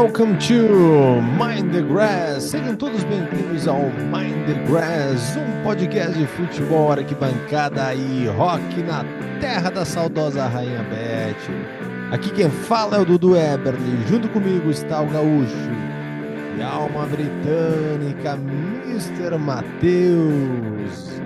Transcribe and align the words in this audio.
Welcome 0.00 0.38
to 0.46 1.20
Mind 1.36 1.72
the 1.72 1.82
Grass. 1.82 2.44
Sejam 2.44 2.76
todos 2.76 3.02
bem-vindos 3.02 3.66
ao 3.66 3.90
Mind 3.90 4.46
the 4.46 4.54
Grass, 4.70 5.36
um 5.36 5.64
podcast 5.64 6.16
de 6.16 6.24
futebol, 6.24 6.92
arquibancada 6.92 7.92
e 7.96 8.28
rock 8.28 8.80
na 8.84 9.04
terra 9.40 9.70
da 9.70 9.84
saudosa 9.84 10.46
Rainha 10.46 10.84
Beth. 10.84 12.12
Aqui 12.12 12.30
quem 12.30 12.48
fala 12.48 12.98
é 12.98 13.00
o 13.00 13.04
Dudu 13.04 13.36
Eberly, 13.36 14.06
junto 14.06 14.28
comigo 14.28 14.70
está 14.70 15.02
o 15.02 15.06
Gaúcho 15.08 15.68
e 16.56 16.62
alma 16.62 17.04
britânica, 17.06 18.38
Mr. 18.86 19.36
Matheus. 19.36 21.20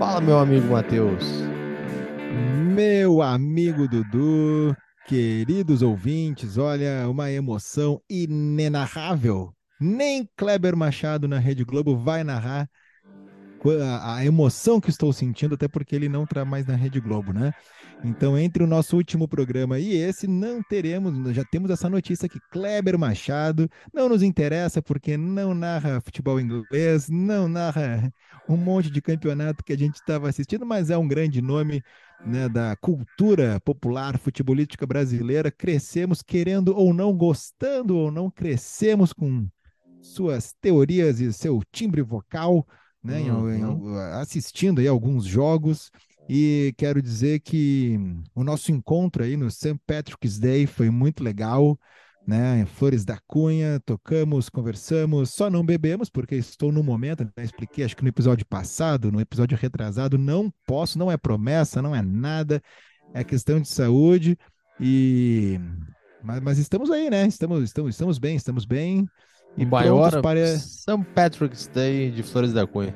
Fala, 0.00 0.20
meu 0.20 0.40
amigo 0.40 0.66
Matheus. 0.66 1.44
Meu 2.74 3.22
amigo 3.22 3.86
Dudu, 3.86 4.76
queridos 5.06 5.82
ouvintes, 5.82 6.56
olha, 6.56 7.08
uma 7.08 7.30
emoção 7.30 8.00
inenarrável. 8.08 9.54
Nem 9.80 10.28
Kleber 10.36 10.76
Machado 10.76 11.28
na 11.28 11.38
Rede 11.38 11.64
Globo 11.64 11.96
vai 11.96 12.24
narrar 12.24 12.68
a, 14.02 14.24
emoção 14.24 14.80
que 14.80 14.90
estou 14.90 15.12
sentindo, 15.12 15.54
até 15.54 15.66
porque 15.66 15.96
ele 15.96 16.08
não 16.08 16.24
está 16.24 16.44
mais 16.44 16.66
na 16.66 16.74
Rede 16.74 17.00
Globo, 17.00 17.32
né? 17.32 17.52
Então, 18.04 18.36
entre 18.36 18.62
o 18.62 18.66
nosso 18.66 18.96
último 18.96 19.26
programa 19.26 19.78
e 19.78 19.94
esse, 19.94 20.26
não 20.26 20.62
teremos, 20.62 21.34
já 21.34 21.42
temos 21.44 21.70
essa 21.70 21.88
notícia 21.88 22.28
que 22.28 22.38
Kleber 22.50 22.98
Machado 22.98 23.68
não 23.92 24.08
nos 24.08 24.22
interessa 24.22 24.82
porque 24.82 25.16
não 25.16 25.54
narra 25.54 26.00
futebol 26.02 26.38
inglês, 26.38 27.08
não 27.08 27.48
narra 27.48 28.12
um 28.46 28.56
monte 28.56 28.90
de 28.90 29.00
campeonato 29.00 29.64
que 29.64 29.72
a 29.72 29.78
gente 29.78 29.94
estava 29.94 30.28
assistindo, 30.28 30.66
mas 30.66 30.90
é 30.90 30.98
um 30.98 31.08
grande 31.08 31.40
nome 31.40 31.82
né, 32.24 32.48
da 32.48 32.76
cultura 32.76 33.60
popular 33.60 34.18
futebolística 34.18 34.86
brasileira. 34.86 35.50
Crescemos 35.50 36.22
querendo 36.22 36.76
ou 36.76 36.92
não, 36.92 37.16
gostando 37.16 37.96
ou 37.96 38.10
não, 38.10 38.30
crescemos 38.30 39.12
com 39.12 39.46
suas 40.00 40.54
teorias 40.60 41.20
e 41.20 41.32
seu 41.32 41.62
timbre 41.72 42.02
vocal, 42.02 42.66
né, 43.02 43.20
uhum. 43.20 43.50
em, 43.50 43.98
assistindo 44.20 44.80
aí 44.80 44.88
alguns 44.88 45.24
jogos. 45.24 45.90
E 46.28 46.72
quero 46.78 47.02
dizer 47.02 47.40
que 47.40 47.98
o 48.34 48.42
nosso 48.42 48.72
encontro 48.72 49.22
aí 49.22 49.36
no 49.36 49.50
St. 49.50 49.78
Patrick's 49.86 50.38
Day 50.38 50.66
foi 50.66 50.88
muito 50.88 51.22
legal 51.22 51.78
né? 52.26 52.64
Flores 52.66 53.04
da 53.04 53.18
Cunha, 53.26 53.80
tocamos, 53.84 54.48
conversamos, 54.48 55.30
só 55.30 55.50
não 55.50 55.64
bebemos, 55.64 56.08
porque 56.08 56.34
estou 56.34 56.72
no 56.72 56.82
momento, 56.82 57.24
né? 57.24 57.44
expliquei, 57.44 57.84
acho 57.84 57.96
que 57.96 58.02
no 58.02 58.08
episódio 58.08 58.46
passado, 58.46 59.12
no 59.12 59.20
episódio 59.20 59.58
retrasado, 59.58 60.16
não 60.16 60.52
posso, 60.66 60.98
não 60.98 61.10
é 61.10 61.16
promessa, 61.16 61.82
não 61.82 61.94
é 61.94 62.02
nada, 62.02 62.62
é 63.12 63.22
questão 63.22 63.60
de 63.60 63.68
saúde, 63.68 64.38
e 64.80 65.60
mas, 66.22 66.40
mas 66.40 66.58
estamos 66.58 66.90
aí, 66.90 67.10
né? 67.10 67.26
Estamos, 67.26 67.62
estamos, 67.62 67.90
estamos 67.90 68.18
bem, 68.18 68.34
estamos 68.34 68.64
bem. 68.64 69.06
E 69.56 69.64
maior 69.66 70.22
para 70.22 70.58
São 70.58 71.02
Patrick's 71.02 71.66
Day 71.68 72.10
de 72.10 72.22
Flores 72.22 72.52
da 72.52 72.66
Cunha. 72.66 72.94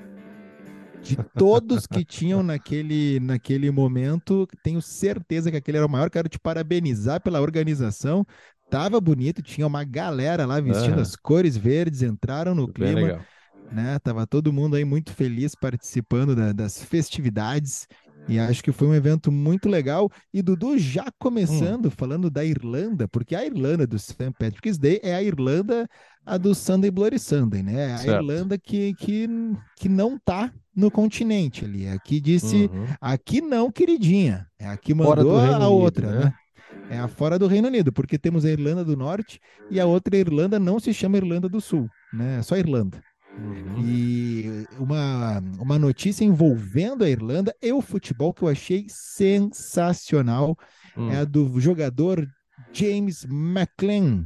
De 1.02 1.16
todos 1.36 1.86
que 1.86 2.04
tinham 2.04 2.42
naquele, 2.42 3.20
naquele 3.20 3.70
momento, 3.70 4.48
tenho 4.62 4.82
certeza 4.82 5.50
que 5.50 5.56
aquele 5.56 5.76
era 5.76 5.86
o 5.86 5.90
maior. 5.90 6.10
Quero 6.10 6.28
te 6.28 6.38
parabenizar 6.38 7.20
pela 7.22 7.40
organização. 7.40 8.26
Tava 8.70 9.00
bonito, 9.00 9.42
tinha 9.42 9.66
uma 9.66 9.82
galera 9.82 10.44
lá 10.44 10.60
vestindo 10.60 10.96
uhum. 10.96 11.02
as 11.02 11.16
cores 11.16 11.56
verdes, 11.56 12.02
entraram 12.02 12.54
no 12.54 12.68
clima. 12.68 13.24
Né? 13.72 13.98
Tava 13.98 14.26
todo 14.26 14.52
mundo 14.52 14.76
aí 14.76 14.84
muito 14.84 15.12
feliz 15.12 15.54
participando 15.54 16.34
da, 16.34 16.52
das 16.52 16.82
festividades. 16.82 17.86
E 18.28 18.38
acho 18.38 18.62
que 18.62 18.72
foi 18.72 18.86
um 18.86 18.94
evento 18.94 19.32
muito 19.32 19.70
legal. 19.70 20.10
E 20.34 20.42
Dudu 20.42 20.76
já 20.76 21.06
começando 21.18 21.86
hum. 21.86 21.90
falando 21.90 22.30
da 22.30 22.44
Irlanda, 22.44 23.08
porque 23.08 23.34
a 23.34 23.44
Irlanda 23.44 23.86
do 23.86 23.98
St. 23.98 24.32
Patrick's 24.38 24.76
Day 24.76 25.00
é 25.02 25.14
a 25.14 25.22
Irlanda 25.22 25.88
a 26.26 26.36
do 26.36 26.54
Sunday 26.54 26.90
Bloody 26.90 27.18
Sunday, 27.18 27.62
né? 27.62 27.90
É 27.90 27.94
a 27.94 27.98
certo. 27.98 28.16
Irlanda 28.16 28.58
que, 28.58 28.92
que, 28.94 29.26
que 29.76 29.88
não 29.88 30.18
tá 30.18 30.52
no 30.76 30.90
continente 30.90 31.64
ali. 31.64 31.88
Aqui 31.88 32.20
disse, 32.20 32.70
uhum. 32.70 32.86
aqui 33.00 33.40
não, 33.40 33.72
queridinha. 33.72 34.46
É 34.58 34.66
aqui 34.66 34.92
mandou 34.92 35.38
a 35.38 35.68
outra, 35.68 36.06
Unido, 36.08 36.18
né? 36.18 36.24
né? 36.26 36.34
É 36.90 36.98
a 36.98 37.08
fora 37.08 37.38
do 37.38 37.46
Reino 37.46 37.68
Unido, 37.68 37.92
porque 37.92 38.18
temos 38.18 38.44
a 38.44 38.50
Irlanda 38.50 38.84
do 38.84 38.96
Norte 38.96 39.40
e 39.70 39.78
a 39.78 39.86
outra 39.86 40.16
Irlanda 40.16 40.58
não 40.58 40.80
se 40.80 40.94
chama 40.94 41.18
Irlanda 41.18 41.48
do 41.48 41.60
Sul, 41.60 41.88
né? 42.12 42.38
É 42.38 42.42
só 42.42 42.56
Irlanda. 42.56 43.02
Uhum. 43.38 43.84
E 43.84 44.66
uma, 44.78 45.38
uma 45.60 45.78
notícia 45.78 46.24
envolvendo 46.24 47.04
a 47.04 47.10
Irlanda 47.10 47.54
e 47.62 47.72
o 47.72 47.80
futebol 47.80 48.32
que 48.32 48.42
eu 48.42 48.48
achei 48.48 48.86
sensacional 48.88 50.56
uhum. 50.96 51.10
é 51.10 51.18
a 51.18 51.24
do 51.24 51.60
jogador 51.60 52.26
James 52.72 53.24
McLean. 53.24 54.24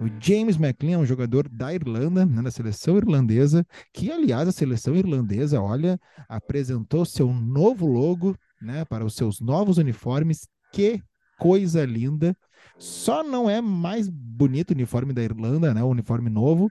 O 0.00 0.06
James 0.20 0.56
McLean 0.56 0.94
é 0.94 0.98
um 0.98 1.06
jogador 1.06 1.48
da 1.48 1.72
Irlanda, 1.72 2.26
né, 2.26 2.42
da 2.42 2.50
seleção 2.50 2.96
irlandesa, 2.96 3.64
que, 3.92 4.10
aliás, 4.10 4.48
a 4.48 4.52
seleção 4.52 4.96
irlandesa, 4.96 5.60
olha, 5.60 5.98
apresentou 6.28 7.04
seu 7.04 7.32
novo 7.32 7.86
logo 7.86 8.36
né, 8.60 8.84
para 8.84 9.04
os 9.04 9.14
seus 9.14 9.40
novos 9.40 9.78
uniformes. 9.78 10.48
Que 10.72 11.00
coisa 11.42 11.84
linda. 11.84 12.36
Só 12.78 13.22
não 13.22 13.48
é 13.48 13.60
mais 13.60 14.08
bonito 14.08 14.70
o 14.70 14.74
uniforme 14.74 15.12
da 15.12 15.22
Irlanda, 15.22 15.74
né? 15.74 15.82
O 15.82 15.88
uniforme 15.88 16.30
novo, 16.30 16.70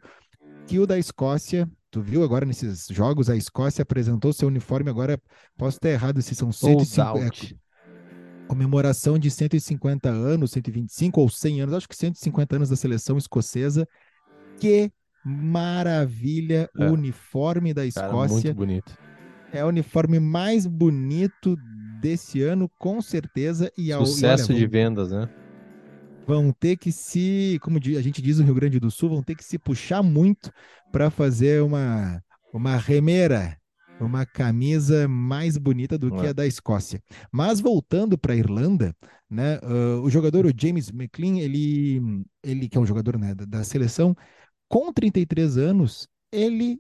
que 0.68 0.80
o 0.80 0.88
da 0.88 0.98
Escócia. 0.98 1.70
Tu 1.90 2.02
viu 2.02 2.24
agora 2.24 2.46
nesses 2.46 2.88
jogos? 2.88 3.30
A 3.30 3.36
Escócia 3.36 3.84
apresentou 3.84 4.32
seu 4.32 4.48
uniforme 4.48 4.90
agora. 4.90 5.20
Posso 5.58 5.78
estar 5.78 5.90
errado 5.90 6.22
se 6.22 6.34
são 6.34 6.52
150. 6.52 7.20
É, 7.20 7.62
comemoração 8.48 9.20
de 9.20 9.30
150 9.30 10.10
anos, 10.10 10.52
125 10.52 11.20
ou 11.20 11.30
100 11.30 11.62
anos, 11.62 11.76
acho 11.76 11.90
que 11.90 11.96
150 11.96 12.56
anos 12.56 12.70
da 12.70 12.76
seleção 12.78 13.18
escocesa. 13.18 13.86
Que 14.58 14.92
maravilha 15.24 16.70
é. 16.78 16.86
o 16.86 16.94
uniforme 16.94 17.74
da 17.74 17.86
Escócia. 17.86 18.10
Cara, 18.12 18.28
muito 18.28 18.54
bonito. 18.54 18.98
É 19.52 19.66
o 19.66 19.68
uniforme 19.68 20.20
mais 20.20 20.66
bonito 20.66 21.58
desse 22.02 22.42
ano, 22.42 22.70
com 22.78 23.02
certeza. 23.02 23.72
E 23.78 23.94
Sucesso 24.06 24.52
e 24.52 24.56
olha, 24.56 24.60
de 24.60 24.68
vendas, 24.68 25.12
né? 25.12 25.30
Vão 26.26 26.52
ter 26.52 26.78
que 26.78 26.92
se, 26.92 27.60
como 27.62 27.78
a 27.78 28.02
gente 28.02 28.22
diz 28.22 28.40
no 28.40 28.46
Rio 28.46 28.56
Grande 28.56 28.80
do 28.80 28.92
Sul, 28.92 29.10
vão 29.10 29.24
ter 29.24 29.36
que 29.36 29.44
se 29.44 29.58
puxar 29.58 30.02
muito 30.02 30.52
para 30.92 31.10
fazer 31.10 31.62
uma, 31.62 32.22
uma 32.54 32.78
remeira, 32.78 33.58
uma 34.00 34.26
camisa 34.26 35.08
mais 35.08 35.58
bonita 35.58 35.98
do 35.98 36.12
que 36.12 36.28
a 36.28 36.34
da 36.34 36.46
Escócia. 36.48 37.02
Mas 37.32 37.60
voltando 37.60 38.18
para 38.18 38.34
a 38.34 38.38
Irlanda, 38.38 38.96
né, 39.30 39.60
uh, 39.60 40.02
o 40.02 40.10
jogador 40.10 40.46
o 40.46 40.54
James 40.56 40.90
McLean, 40.90 41.38
ele, 41.40 42.02
ele 42.44 42.68
que 42.68 42.78
é 42.78 42.82
um 42.82 42.86
jogador 42.86 43.18
né, 43.18 43.34
da, 43.36 43.46
da 43.46 43.64
seleção, 43.64 44.16
com 44.68 44.92
33 44.92 45.58
anos, 45.58 46.08
ele 46.32 46.80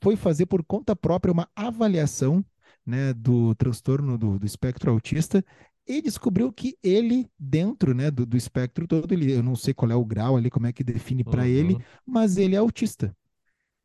foi 0.00 0.16
fazer 0.16 0.46
por 0.46 0.64
conta 0.64 0.94
própria 0.94 1.32
uma 1.32 1.48
avaliação 1.54 2.44
né, 2.88 3.12
do 3.12 3.54
transtorno 3.54 4.16
do, 4.16 4.38
do 4.38 4.46
espectro 4.46 4.90
autista 4.90 5.44
e 5.86 6.00
descobriu 6.00 6.50
que 6.52 6.76
ele, 6.82 7.30
dentro 7.38 7.94
né, 7.94 8.10
do, 8.10 8.24
do 8.24 8.36
espectro 8.36 8.86
todo, 8.86 9.12
ele, 9.12 9.32
eu 9.32 9.42
não 9.42 9.54
sei 9.54 9.74
qual 9.74 9.90
é 9.90 9.94
o 9.94 10.04
grau 10.04 10.36
ali, 10.36 10.50
como 10.50 10.66
é 10.66 10.72
que 10.72 10.82
define 10.82 11.22
para 11.22 11.42
uhum. 11.42 11.48
ele, 11.48 11.78
mas 12.04 12.38
ele 12.38 12.54
é 12.54 12.58
autista. 12.58 13.14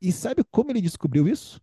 E 0.02 0.12
sabe 0.12 0.44
como 0.50 0.72
ele 0.72 0.82
descobriu 0.82 1.28
isso? 1.28 1.62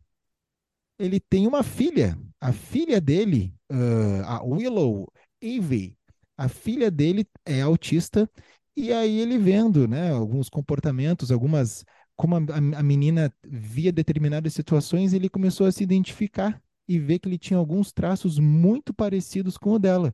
Ele 0.98 1.18
tem 1.18 1.46
uma 1.46 1.62
filha. 1.62 2.18
A 2.40 2.52
filha 2.52 3.00
dele, 3.00 3.54
uh, 3.70 4.24
a 4.24 4.42
Willow 4.42 5.10
Evie, 5.40 5.96
a 6.36 6.48
filha 6.48 6.90
dele 6.90 7.26
é 7.44 7.60
autista, 7.62 8.30
e 8.76 8.92
aí 8.92 9.18
ele 9.18 9.36
vendo 9.36 9.88
né, 9.88 10.10
alguns 10.10 10.48
comportamentos, 10.48 11.30
algumas. 11.30 11.84
Como 12.16 12.36
a, 12.36 12.78
a 12.78 12.82
menina 12.82 13.32
via 13.46 13.90
determinadas 13.90 14.52
situações, 14.52 15.14
ele 15.14 15.28
começou 15.28 15.66
a 15.66 15.72
se 15.72 15.82
identificar 15.82 16.62
e 16.90 16.98
ver 16.98 17.20
que 17.20 17.28
ele 17.28 17.38
tinha 17.38 17.56
alguns 17.56 17.92
traços 17.92 18.40
muito 18.40 18.92
parecidos 18.92 19.56
com 19.56 19.70
o 19.74 19.78
dela. 19.78 20.12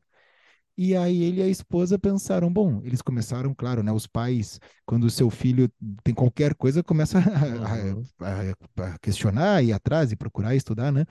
E 0.77 0.95
aí 0.95 1.23
ele 1.23 1.39
e 1.39 1.43
a 1.43 1.47
esposa 1.47 1.97
pensaram, 1.97 2.53
bom, 2.53 2.81
eles 2.83 3.01
começaram, 3.01 3.51
claro, 3.51 3.81
né? 3.81 3.91
Os 3.91 4.05
pais, 4.05 4.59
quando 4.85 5.05
o 5.05 5.09
seu 5.09 5.31
filho 5.31 5.71
tem 6.03 6.13
qualquer 6.13 6.53
coisa, 6.53 6.83
começa 6.83 7.17
a, 7.17 8.83
a, 8.83 8.93
a 8.93 8.99
questionar, 8.99 9.63
ir 9.63 9.73
atrás 9.73 10.11
e 10.11 10.15
procurar 10.15 10.55
estudar, 10.55 10.91
né? 10.91 11.03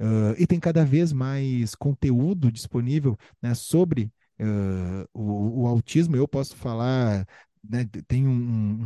Uh, 0.00 0.32
e 0.38 0.46
tem 0.46 0.58
cada 0.58 0.86
vez 0.86 1.12
mais 1.12 1.74
conteúdo 1.74 2.50
disponível 2.50 3.14
né, 3.42 3.52
sobre 3.52 4.10
uh, 4.40 5.06
o, 5.12 5.64
o, 5.64 5.66
autismo. 5.66 6.16
Eu 6.16 6.26
posso 6.26 6.56
falar 6.56 7.26
né, 7.62 7.86
tem 8.08 8.26
um, 8.26 8.32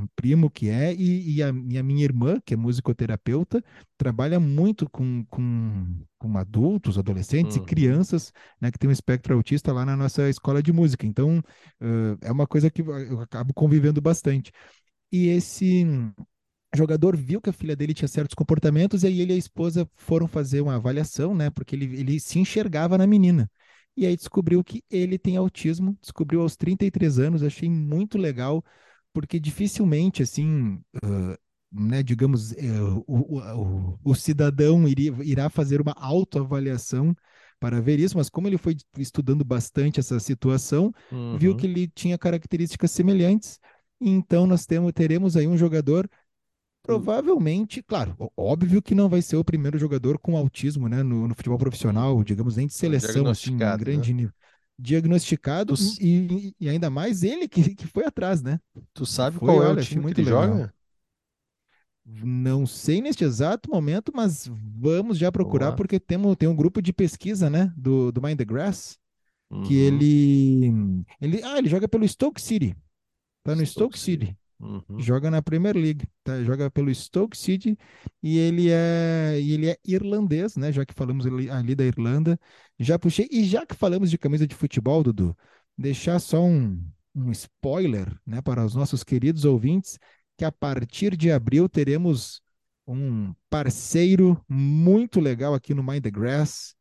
um, 0.03 0.09
primo 0.17 0.50
que 0.50 0.69
é, 0.69 0.93
e, 0.93 1.37
e, 1.37 1.43
a, 1.43 1.53
e, 1.69 1.79
a, 1.79 1.82
minha 1.82 2.05
irmã, 2.05 2.41
que 2.44 2.55
é 2.55 2.56
musicoterapeuta, 2.56 3.62
trabalha 3.97 4.41
muito 4.41 4.88
com, 4.91 5.25
com, 5.31 6.05
com 6.19 6.37
adultos, 6.37 6.99
adolescentes 6.99 7.56
uhum. 7.56 7.62
e 7.62 7.67
crianças 7.67 8.32
né, 8.61 8.71
que 8.71 8.79
têm 8.79 8.91
um 8.91 8.93
espectro 8.93 9.35
autista 9.35 9.73
lá 9.73 9.85
na 9.85 9.97
nossa 9.97 10.29
escola 10.29 10.62
de 10.62 10.73
música. 10.73 11.06
Então, 11.06 11.38
uh, 11.38 12.19
é 12.21 12.32
uma 12.32 12.47
coisa 12.47 12.71
que 12.71 12.82
eu 12.82 13.21
acabo 13.21 13.55
convivendo 13.55 14.00
bastante. 14.00 14.50
E 15.12 15.29
esse 15.29 15.87
jogador 16.75 17.17
viu 17.17 17.41
que 17.41 17.50
a 17.50 17.53
filha 17.53 17.76
dele 17.76 17.94
tinha 17.94 18.09
certos 18.09 18.35
comportamentos, 18.35 19.05
e 19.05 19.06
aí 19.06 19.21
ele 19.21 19.32
e 19.32 19.37
a 19.37 19.38
esposa 19.38 19.88
foram 19.94 20.26
fazer 20.26 20.61
uma 20.61 20.75
avaliação, 20.75 21.35
né, 21.35 21.49
porque 21.50 21.76
ele, 21.76 21.85
ele 21.99 22.19
se 22.21 22.38
enxergava 22.41 22.99
na 22.99 23.06
menina. 23.06 23.49
E 23.96 24.06
aí 24.06 24.17
descobriu 24.17 24.62
que 24.64 24.82
ele 24.91 25.19
tem 25.19 25.37
autismo, 25.37 25.96
descobriu 26.00 26.41
aos 26.41 26.56
33 26.56 27.19
anos, 27.19 27.43
achei 27.43 27.69
muito 27.69 28.19
legal, 28.19 28.64
porque 29.12 29.38
dificilmente, 29.38 30.23
assim, 30.23 30.81
uh, 30.96 31.37
né, 31.70 32.02
digamos, 32.02 32.52
uh, 32.52 33.05
o, 33.06 33.38
o, 33.38 33.99
o, 34.05 34.14
cidadão 34.14 34.87
iria, 34.88 35.14
irá 35.23 35.49
fazer 35.49 35.81
uma 35.81 35.94
autoavaliação 35.96 37.14
para 37.61 37.81
ver 37.81 37.99
isso, 38.00 38.17
mas 38.17 38.29
como 38.29 38.49
ele 38.49 38.58
foi 38.58 38.76
estudando 38.99 39.44
bastante 39.44 40.00
essa 40.00 40.19
situação, 40.19 40.93
uhum. 41.11 41.38
viu 41.38 41.56
que 41.56 41.67
ele 41.67 41.88
tinha 41.88 42.19
características 42.19 42.90
semelhantes, 42.90 43.58
então 44.00 44.47
nós 44.47 44.67
temos, 44.67 44.93
teremos 44.93 45.37
aí 45.37 45.47
um 45.47 45.56
jogador 45.56 46.08
Provavelmente, 46.85 47.83
claro, 47.83 48.15
óbvio 48.37 48.83
que 48.83 48.95
não 48.95 49.09
vai 49.09 49.23
ser 49.23 49.37
o 49.37 49.45
primeiro 49.45 49.79
jogador 49.79 50.19
com 50.19 50.37
autismo, 50.37 50.87
né, 50.87 51.03
no, 51.03 51.27
no 51.27 51.35
futebol 51.35 51.57
profissional, 51.57 52.23
digamos, 52.23 52.57
nem 52.57 52.67
de 52.67 52.75
seleção, 52.75 53.27
assim, 53.27 53.55
um 53.55 53.59
grande 53.59 54.13
né? 54.13 54.21
nível. 54.21 54.35
Diagnosticado 54.79 55.75
tu... 55.75 55.83
e, 55.99 56.55
e, 56.61 56.69
ainda 56.69 56.91
mais 56.91 57.23
ele 57.23 57.49
que, 57.49 57.75
que 57.75 57.87
foi 57.87 58.05
atrás, 58.05 58.43
né? 58.43 58.61
Tu 58.93 59.07
sabe 59.07 59.39
foi, 59.39 59.49
qual 59.49 59.63
é 59.63 59.69
olha, 59.69 59.81
o 59.81 59.85
time 59.85 60.03
muito 60.03 60.17
que 60.17 60.21
ele 60.21 60.31
legal. 60.31 60.47
joga? 60.47 60.75
Não 62.05 62.67
sei 62.67 63.01
neste 63.01 63.25
exato 63.25 63.71
momento, 63.71 64.13
mas 64.15 64.51
vamos 64.77 65.17
já 65.17 65.33
procurar, 65.33 65.69
Olá. 65.69 65.77
porque 65.77 65.99
temos, 65.99 66.37
tem 66.37 66.47
um 66.47 66.57
grupo 66.57 66.83
de 66.83 66.93
pesquisa, 66.93 67.49
né, 67.49 67.73
do, 67.75 68.13
do 68.13 68.21
Mind 68.21 68.37
the 68.37 68.45
Grass, 68.45 68.99
uhum. 69.51 69.63
que 69.63 69.75
ele, 69.75 71.05
ele. 71.19 71.43
Ah, 71.43 71.57
ele 71.57 71.69
joga 71.71 71.89
pelo 71.89 72.07
Stoke 72.07 72.43
City. 72.43 72.77
Tá 73.43 73.55
no 73.55 73.65
Stoke, 73.65 73.97
Stoke 73.97 73.99
City. 73.99 74.27
City. 74.27 74.44
Uhum. 74.64 74.99
Joga 74.99 75.31
na 75.31 75.43
Premier 75.43 75.76
League, 75.76 76.06
tá? 76.22 76.43
Joga 76.43 76.70
pelo 76.70 76.93
Stoke 76.94 77.37
City 77.37 77.76
e 78.22 78.38
ele 78.38 78.70
é 78.70 79.38
e 79.38 79.52
ele 79.52 79.69
é 79.69 79.76
irlandês, 79.84 80.56
né? 80.56 80.72
Já 80.72 80.87
que 80.87 80.94
falamos 80.94 81.26
ali, 81.26 81.50
ali, 81.50 81.75
da 81.75 81.84
Irlanda, 81.84 82.40
já 82.78 82.99
puxei 82.99 83.28
e 83.31 83.44
já 83.44 83.66
que 83.66 83.75
falamos 83.75 84.11
de 84.11 84.16
camisa 84.16 84.46
de 84.46 84.55
futebol, 84.55 85.02
Dudu, 85.02 85.37
deixar 85.76 86.19
só 86.19 86.43
um, 86.43 86.82
um 87.14 87.31
spoiler, 87.31 88.11
né, 88.26 88.40
para 88.40 88.64
os 88.64 88.75
nossos 88.75 89.05
queridos 89.05 89.44
ouvintes, 89.44 89.99
que 90.37 90.44
a 90.46 90.50
partir 90.52 91.14
de 91.14 91.31
abril 91.31 91.69
teremos 91.69 92.40
um 92.87 93.34
parceiro 93.50 94.43
muito 94.49 95.20
legal 95.20 95.55
aqui 95.55 95.75
no 95.75 95.82
Mind 95.82 96.02
the 96.02 96.11
Grass, 96.11 96.75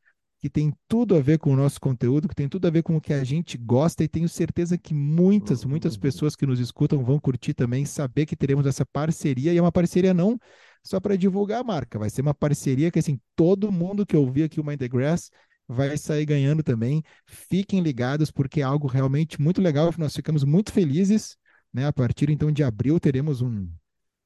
que 0.43 0.49
tem 0.49 0.73
tudo 0.89 1.15
a 1.15 1.21
ver 1.21 1.39
com 1.39 1.53
o 1.53 1.55
nosso 1.55 1.79
conteúdo, 1.79 2.27
que 2.27 2.35
tem 2.35 2.49
tudo 2.49 2.67
a 2.67 2.69
ver 2.69 2.83
com 2.83 2.97
o 2.97 2.99
que 2.99 3.13
a 3.13 3.23
gente 3.23 3.57
gosta 3.57 4.03
e 4.03 4.09
tenho 4.09 4.27
certeza 4.27 4.77
que 4.77 4.93
muitas, 4.93 5.63
muitas 5.63 5.93
uhum. 5.93 6.01
pessoas 6.01 6.35
que 6.35 6.45
nos 6.45 6.59
escutam 6.59 7.01
vão 7.01 7.17
curtir 7.17 7.53
também, 7.53 7.85
saber 7.85 8.25
que 8.25 8.35
teremos 8.35 8.65
essa 8.65 8.85
parceria 8.85 9.53
e 9.53 9.57
é 9.57 9.61
uma 9.61 9.71
parceria 9.71 10.13
não 10.13 10.37
só 10.83 10.99
para 10.99 11.15
divulgar 11.15 11.61
a 11.61 11.63
marca, 11.63 11.97
vai 11.97 12.09
ser 12.09 12.23
uma 12.23 12.33
parceria 12.33 12.91
que 12.91 12.99
assim, 12.99 13.17
todo 13.37 13.71
mundo 13.71 14.05
que 14.05 14.17
ouvir 14.17 14.43
aqui 14.43 14.59
o 14.59 14.65
Mind 14.65 14.79
the 14.79 14.89
Grass 14.89 15.31
vai 15.65 15.95
sair 15.95 16.25
ganhando 16.25 16.61
também. 16.61 17.01
Fiquem 17.25 17.79
ligados 17.79 18.29
porque 18.29 18.59
é 18.59 18.63
algo 18.65 18.85
realmente 18.85 19.41
muito 19.41 19.61
legal, 19.61 19.93
nós 19.97 20.13
ficamos 20.13 20.43
muito 20.43 20.73
felizes, 20.73 21.37
né? 21.73 21.87
A 21.87 21.93
partir 21.93 22.29
então 22.29 22.51
de 22.51 22.65
abril 22.65 22.99
teremos 22.99 23.41
um 23.41 23.65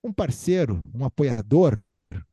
um 0.04 0.12
parceiro, 0.12 0.80
um 0.96 1.06
apoiador, 1.06 1.80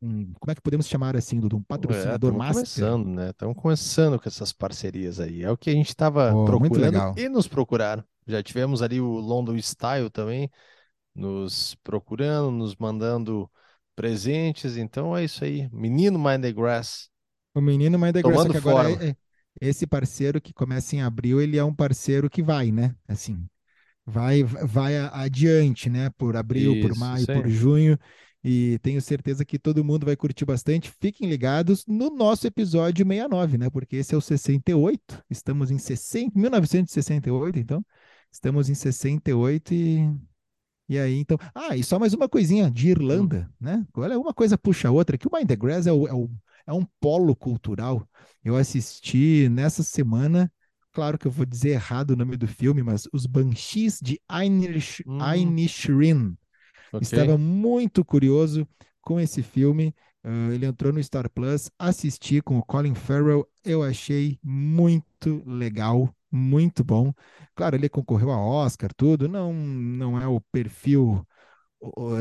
um, 0.00 0.32
como 0.34 0.50
é 0.50 0.54
que 0.54 0.60
podemos 0.60 0.86
chamar 0.86 1.16
assim, 1.16 1.40
Dudu? 1.40 1.56
Um 1.56 1.62
patrocinador 1.62 2.32
é, 2.32 2.36
master? 2.36 2.54
começando, 2.54 3.06
né? 3.08 3.30
Estamos 3.30 3.56
começando 3.56 4.20
com 4.20 4.28
essas 4.28 4.52
parcerias 4.52 5.20
aí. 5.20 5.42
É 5.42 5.50
o 5.50 5.56
que 5.56 5.70
a 5.70 5.72
gente 5.72 5.88
estava 5.88 6.34
oh, 6.34 6.44
procurando 6.44 7.18
e 7.18 7.28
nos 7.28 7.48
procuraram. 7.48 8.04
Já 8.26 8.42
tivemos 8.42 8.82
ali 8.82 9.00
o 9.00 9.18
London 9.18 9.56
Style 9.58 10.10
também, 10.10 10.50
nos 11.14 11.74
procurando, 11.82 12.50
nos 12.50 12.76
mandando 12.76 13.50
presentes. 13.94 14.76
Então 14.76 15.16
é 15.16 15.24
isso 15.24 15.44
aí. 15.44 15.68
Menino 15.72 16.18
Mind 16.18 16.42
the 16.42 16.52
Grass. 16.52 17.08
O 17.54 17.60
menino 17.60 17.98
Mind 17.98 18.14
the 18.14 18.22
Grass, 18.22 18.48
que 18.48 18.56
agora 18.56 18.90
é, 18.90 19.10
é, 19.10 19.16
esse 19.60 19.86
parceiro 19.86 20.40
que 20.40 20.52
começa 20.52 20.96
em 20.96 21.02
abril, 21.02 21.40
ele 21.40 21.58
é 21.58 21.64
um 21.64 21.74
parceiro 21.74 22.30
que 22.30 22.42
vai, 22.42 22.72
né? 22.72 22.94
Assim, 23.06 23.46
vai 24.06 24.42
vai 24.42 24.96
adiante, 24.96 25.90
né? 25.90 26.10
Por 26.16 26.36
abril, 26.36 26.74
isso, 26.74 26.88
por 26.88 26.98
maio, 26.98 27.26
por 27.26 27.48
junho 27.48 27.98
e 28.44 28.79
tenho 28.81 29.00
certeza 29.00 29.44
que 29.44 29.58
todo 29.58 29.82
mundo 29.82 30.05
vai 30.05 30.14
curtir 30.14 30.44
bastante. 30.44 30.93
Fiquem 31.00 31.29
ligados 31.29 31.87
no 31.87 32.11
nosso 32.11 32.46
episódio 32.46 33.06
69, 33.06 33.56
né? 33.56 33.70
Porque 33.70 33.96
esse 33.96 34.14
é 34.14 34.19
o 34.19 34.20
68. 34.20 35.25
Estamos 35.31 35.70
em 35.70 35.79
60, 35.79 36.38
1968, 36.38 37.58
então. 37.58 37.85
Estamos 38.31 38.69
em 38.69 38.75
68 38.75 39.73
e 39.73 40.11
e 40.88 40.99
aí, 40.99 41.19
então. 41.19 41.38
Ah, 41.55 41.76
e 41.76 41.82
só 41.82 41.99
mais 41.99 42.12
uma 42.12 42.29
coisinha 42.29 42.70
de 42.70 42.91
Irlanda, 42.91 43.50
né? 43.58 43.87
Olha, 43.94 44.19
uma 44.19 44.35
coisa 44.35 44.58
puxa 44.58 44.88
a 44.88 44.91
outra, 44.91 45.17
que 45.17 45.26
o 45.26 45.31
Mind 45.32 45.49
the 45.49 45.56
Grass 45.56 45.87
é, 45.87 45.93
o, 45.93 46.06
é, 46.06 46.12
o, 46.12 46.31
é 46.67 46.73
um 46.73 46.87
polo 47.00 47.35
cultural. 47.35 48.06
Eu 48.44 48.56
assisti 48.56 49.49
nessa 49.49 49.82
semana, 49.82 50.52
claro 50.93 51.19
que 51.19 51.26
eu 51.26 51.31
vou 51.31 51.46
dizer 51.46 51.70
errado 51.70 52.11
o 52.11 52.17
nome 52.17 52.37
do 52.37 52.46
filme, 52.46 52.82
mas 52.82 53.08
Os 53.12 53.25
Banshees 53.25 53.99
de 54.02 54.20
Inish, 54.31 55.02
hum. 55.06 55.19
Inisherin. 55.35 56.37
Okay. 56.96 57.02
Estava 57.02 57.37
muito 57.37 58.05
curioso 58.05 58.67
com 59.00 59.19
esse 59.20 59.43
filme. 59.43 59.94
Uh, 60.25 60.52
ele 60.52 60.64
entrou 60.64 60.93
no 60.93 61.02
Star 61.02 61.29
Plus, 61.31 61.70
assisti 61.79 62.41
com 62.41 62.58
o 62.58 62.64
Colin 62.64 62.94
Farrell, 62.94 63.46
eu 63.62 63.82
achei 63.82 64.38
muito 64.43 65.43
legal, 65.46 66.14
muito 66.31 66.82
bom. 66.82 67.12
Claro, 67.55 67.76
ele 67.76 67.91
concorreu 67.91 68.31
a 68.31 68.41
Oscar, 68.41 68.91
tudo, 68.96 69.29
não, 69.29 69.52
não 69.52 70.19
é 70.19 70.26
o 70.26 70.41
perfil 70.41 71.26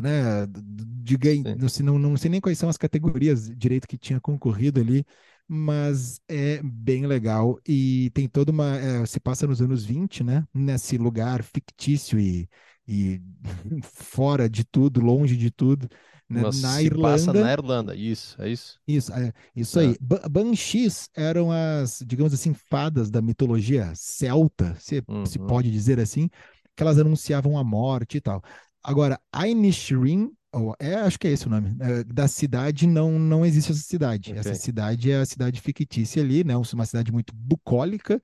né, 0.01 0.45
de 0.51 1.17
ganho, 1.17 1.43
não 1.57 1.69
sei, 1.69 1.85
não, 1.85 1.97
não 1.97 2.17
sei 2.17 2.29
nem 2.29 2.41
quais 2.41 2.57
são 2.57 2.69
as 2.69 2.77
categorias 2.77 3.49
direito 3.55 3.87
que 3.87 3.97
tinha 3.97 4.19
concorrido 4.19 4.79
ali, 4.81 5.05
mas 5.47 6.19
é 6.27 6.61
bem 6.63 7.05
legal 7.05 7.59
e 7.67 8.09
tem 8.13 8.27
toda 8.27 8.51
uma. 8.51 8.75
É, 8.77 9.05
se 9.05 9.19
passa 9.19 9.47
nos 9.47 9.61
anos 9.61 9.85
20, 9.85 10.23
né? 10.23 10.45
Nesse 10.53 10.97
lugar 10.97 11.43
fictício 11.43 12.19
e 12.19 12.49
e 12.87 13.21
fora 13.83 14.49
de 14.49 14.63
tudo, 14.63 14.99
longe 15.01 15.35
de 15.37 15.51
tudo, 15.51 15.87
né? 16.29 16.41
na 16.61 16.81
Irlanda. 16.81 17.09
Passa 17.09 17.33
na 17.33 17.51
Irlanda, 17.51 17.95
isso, 17.95 18.41
é 18.41 18.49
isso? 18.49 18.79
Isso, 18.87 19.13
é, 19.13 19.33
isso 19.55 19.79
é. 19.79 19.87
aí. 19.87 19.97
Banshees 20.29 21.09
eram 21.15 21.51
as, 21.51 22.03
digamos 22.05 22.33
assim, 22.33 22.53
fadas 22.53 23.09
da 23.09 23.21
mitologia 23.21 23.91
celta, 23.95 24.75
se, 24.79 25.03
uhum. 25.07 25.25
se 25.25 25.39
pode 25.39 25.71
dizer 25.71 25.99
assim, 25.99 26.29
que 26.75 26.83
elas 26.83 26.97
anunciavam 26.97 27.57
a 27.57 27.63
morte 27.63 28.17
e 28.17 28.21
tal. 28.21 28.41
Agora, 28.83 29.19
Inisherin 29.33 30.29
Oh, 30.29 30.35
é, 30.79 30.95
acho 30.95 31.19
que 31.19 31.27
é 31.27 31.31
esse 31.31 31.47
o 31.47 31.49
nome. 31.49 31.75
É, 31.79 32.03
da 32.03 32.27
cidade 32.27 32.85
não 32.85 33.17
não 33.17 33.45
existe 33.45 33.71
essa 33.71 33.81
cidade. 33.81 34.31
Okay. 34.31 34.39
Essa 34.39 34.55
cidade 34.55 35.11
é 35.11 35.17
a 35.17 35.25
cidade 35.25 35.59
fictícia 35.59 36.21
ali, 36.21 36.43
né? 36.43 36.55
Uma 36.55 36.85
cidade 36.85 37.11
muito 37.11 37.33
bucólica 37.35 38.21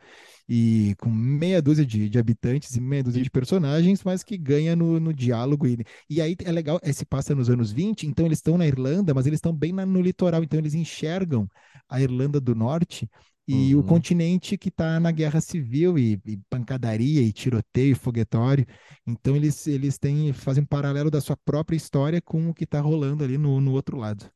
e 0.47 0.95
com 0.99 1.09
meia 1.09 1.61
dúzia 1.61 1.85
de, 1.85 2.09
de 2.09 2.19
habitantes 2.19 2.75
e 2.75 2.81
meia 2.81 3.03
dúzia 3.03 3.21
de 3.21 3.29
personagens, 3.29 4.03
mas 4.03 4.23
que 4.23 4.37
ganha 4.37 4.75
no, 4.75 4.99
no 4.99 5.13
diálogo. 5.13 5.67
E, 5.67 5.83
e 6.09 6.21
aí 6.21 6.35
é 6.43 6.51
legal, 6.51 6.79
é, 6.81 6.91
se 6.91 7.05
passa 7.05 7.35
nos 7.35 7.49
anos 7.49 7.71
20, 7.71 8.07
então 8.07 8.25
eles 8.25 8.39
estão 8.39 8.57
na 8.57 8.67
Irlanda, 8.67 9.13
mas 9.13 9.27
eles 9.27 9.37
estão 9.37 9.53
bem 9.53 9.71
na, 9.71 9.85
no 9.85 10.01
litoral, 10.01 10.43
então 10.43 10.59
eles 10.59 10.73
enxergam 10.73 11.47
a 11.87 12.01
Irlanda 12.01 12.39
do 12.39 12.55
Norte 12.55 13.09
e 13.51 13.73
uhum. 13.73 13.81
o 13.81 13.83
continente 13.83 14.55
que 14.55 14.69
está 14.69 14.99
na 14.99 15.09
guerra 15.09 15.41
civil 15.41 15.97
e, 15.97 16.21
e, 16.23 16.37
pancadaria 16.47 17.19
e 17.23 17.33
tiroteio, 17.33 17.95
foguetório. 17.95 18.63
Então 19.07 19.35
eles, 19.35 19.65
eles 19.65 19.97
têm, 19.97 20.31
fazem 20.31 20.61
um 20.61 20.67
paralelo 20.67 21.09
da 21.09 21.19
sua 21.19 21.35
própria 21.35 21.75
história 21.75 22.21
com 22.21 22.47
o 22.47 22.53
que 22.53 22.63
está 22.63 22.79
rolando 22.79 23.23
ali 23.23 23.39
no, 23.39 23.59
no 23.59 23.71
outro 23.71 23.97
lado. 23.97 24.29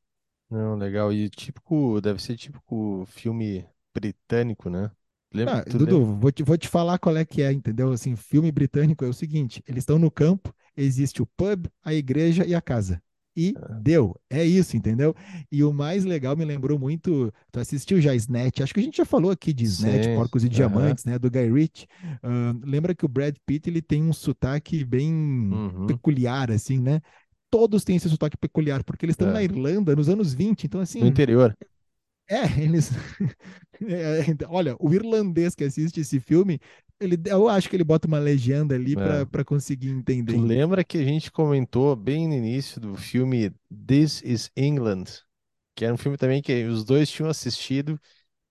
Não, 0.49 0.75
legal. 0.75 1.13
E 1.13 1.29
típico, 1.29 2.01
deve 2.01 2.19
ser 2.19 2.35
típico 2.35 3.05
filme 3.05 3.63
britânico, 3.93 4.67
né? 4.67 4.89
Lembra, 5.31 5.59
ah, 5.59 5.63
Dudu, 5.63 6.03
vou 6.03 6.31
te, 6.31 6.41
vou 6.41 6.57
te 6.57 6.67
falar 6.67 6.97
qual 6.97 7.15
é 7.15 7.23
que 7.23 7.43
é, 7.43 7.51
entendeu? 7.51 7.91
Assim, 7.91 8.15
filme 8.15 8.51
britânico 8.51 9.05
é 9.05 9.07
o 9.07 9.13
seguinte: 9.13 9.63
eles 9.67 9.83
estão 9.83 9.99
no 9.99 10.09
campo, 10.09 10.51
existe 10.75 11.21
o 11.21 11.27
pub, 11.37 11.67
a 11.83 11.93
igreja 11.93 12.45
e 12.47 12.55
a 12.55 12.61
casa 12.61 12.99
e 13.35 13.53
é. 13.57 13.79
deu. 13.81 14.15
É 14.29 14.43
isso, 14.43 14.77
entendeu? 14.77 15.15
E 15.51 15.63
o 15.63 15.73
mais 15.73 16.05
legal 16.05 16.35
me 16.35 16.45
lembrou 16.45 16.77
muito. 16.77 17.33
Tu 17.51 17.59
assistiu 17.59 17.99
já 17.99 18.15
Snatch? 18.15 18.61
Acho 18.61 18.73
que 18.73 18.79
a 18.79 18.83
gente 18.83 18.97
já 18.97 19.05
falou 19.05 19.31
aqui 19.31 19.53
de 19.53 19.63
Snatch, 19.63 20.05
Sim. 20.05 20.15
Porcos 20.15 20.43
e 20.43 20.49
Diamantes, 20.49 21.05
né? 21.05 21.17
Do 21.17 21.29
Guy 21.29 21.51
Ritchie. 21.51 21.87
Uh, 22.23 22.59
lembra 22.63 22.93
que 22.93 23.05
o 23.05 23.09
Brad 23.09 23.35
Pitt 23.45 23.69
ele 23.69 23.81
tem 23.81 24.03
um 24.03 24.13
sotaque 24.13 24.83
bem 24.83 25.11
uhum. 25.11 25.87
peculiar, 25.87 26.51
assim, 26.51 26.79
né? 26.79 27.01
Todos 27.49 27.83
têm 27.83 27.95
esse 27.95 28.09
sotaque 28.09 28.37
peculiar, 28.37 28.83
porque 28.83 29.05
eles 29.05 29.13
estão 29.13 29.29
é. 29.29 29.33
na 29.33 29.43
Irlanda 29.43 29.95
nos 29.95 30.09
anos 30.09 30.33
20, 30.33 30.63
então 30.63 30.81
assim. 30.81 30.99
No 30.99 31.07
interior. 31.07 31.55
É, 32.29 32.45
eles. 32.61 32.91
é, 33.85 34.25
olha, 34.47 34.75
o 34.79 34.93
irlandês 34.93 35.55
que 35.55 35.63
assiste 35.63 35.99
esse 35.99 36.19
filme 36.19 36.59
ele, 37.03 37.19
eu 37.25 37.47
acho 37.47 37.69
que 37.69 37.75
ele 37.75 37.83
bota 37.83 38.07
uma 38.07 38.19
legenda 38.19 38.75
ali 38.75 38.93
é. 38.93 39.25
para 39.25 39.43
conseguir 39.43 39.89
entender. 39.89 40.33
Tu 40.33 40.41
lembra 40.41 40.83
que 40.83 40.97
a 40.97 41.03
gente 41.03 41.31
comentou 41.31 41.95
bem 41.95 42.27
no 42.27 42.33
início 42.33 42.79
do 42.79 42.95
filme 42.95 43.51
This 43.69 44.21
is 44.23 44.51
England, 44.55 45.05
que 45.75 45.85
era 45.85 45.93
um 45.93 45.97
filme 45.97 46.17
também 46.17 46.41
que 46.41 46.63
os 46.65 46.83
dois 46.83 47.09
tinham 47.09 47.29
assistido, 47.29 47.99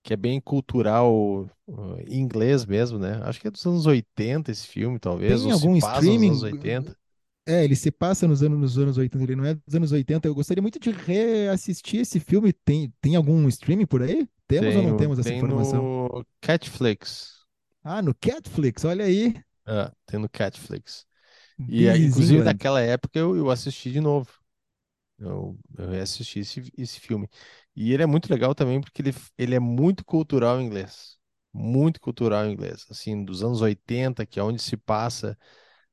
que 0.03 0.13
é 0.13 0.17
bem 0.17 0.39
cultural 0.39 1.49
uh, 1.67 1.97
inglês 2.07 2.65
mesmo, 2.65 2.99
né? 2.99 3.21
Acho 3.23 3.39
que 3.39 3.47
é 3.47 3.51
dos 3.51 3.65
anos 3.65 3.85
80 3.85 4.51
esse 4.51 4.67
filme, 4.67 4.99
talvez. 4.99 5.41
Tem 5.41 5.51
algum 5.51 5.75
streaming? 5.77 6.29
Nos 6.29 6.43
anos 6.43 6.53
80. 6.53 6.97
É, 7.45 7.63
ele 7.63 7.75
se 7.75 7.91
passa 7.91 8.25
nos 8.25 8.41
anos, 8.41 8.57
nos 8.57 8.77
anos 8.77 8.97
80, 8.97 9.23
ele 9.23 9.35
não 9.35 9.45
é 9.45 9.53
dos 9.53 9.75
anos 9.75 9.91
80. 9.91 10.27
Eu 10.27 10.35
gostaria 10.35 10.61
muito 10.61 10.79
de 10.79 10.91
reassistir 10.91 12.01
esse 12.01 12.19
filme. 12.19 12.53
Tem, 12.53 12.93
tem 13.01 13.15
algum 13.15 13.47
streaming 13.49 13.85
por 13.85 14.01
aí? 14.01 14.27
Temos 14.47 14.75
ou 14.75 14.81
não 14.83 14.89
Tem, 14.91 14.97
temos 14.97 15.19
essa 15.19 15.29
tem 15.29 15.37
informação? 15.37 15.83
no 15.83 16.25
Catflix. 16.41 17.42
Ah, 17.83 18.01
no 18.01 18.13
Catflix, 18.13 18.83
olha 18.85 19.05
aí. 19.05 19.33
É, 19.67 19.91
tem 20.05 20.19
no 20.19 20.29
Catflix. 20.29 21.05
E, 21.67 21.87
This 21.87 21.89
é, 21.89 21.97
inclusive, 21.97 22.41
England. 22.41 22.43
naquela 22.43 22.81
época 22.81 23.19
eu, 23.19 23.35
eu 23.37 23.49
assisti 23.51 23.91
de 23.91 24.01
novo. 24.01 24.31
Eu, 25.19 25.57
eu 25.77 25.89
reassisti 25.89 26.39
esse, 26.39 26.71
esse 26.77 26.99
filme. 26.99 27.29
E 27.75 27.93
ele 27.93 28.03
é 28.03 28.05
muito 28.05 28.29
legal 28.31 28.55
também 28.55 28.81
porque 28.81 29.01
ele, 29.01 29.13
ele 29.37 29.55
é 29.55 29.59
muito 29.59 30.05
cultural 30.05 30.61
inglês. 30.61 31.17
Muito 31.53 32.01
cultural 32.01 32.47
inglês. 32.47 32.85
Assim, 32.91 33.23
dos 33.25 33.43
anos 33.43 33.61
80, 33.61 34.25
que 34.25 34.39
é 34.39 34.43
onde 34.43 34.61
se 34.61 34.77
passa, 34.77 35.37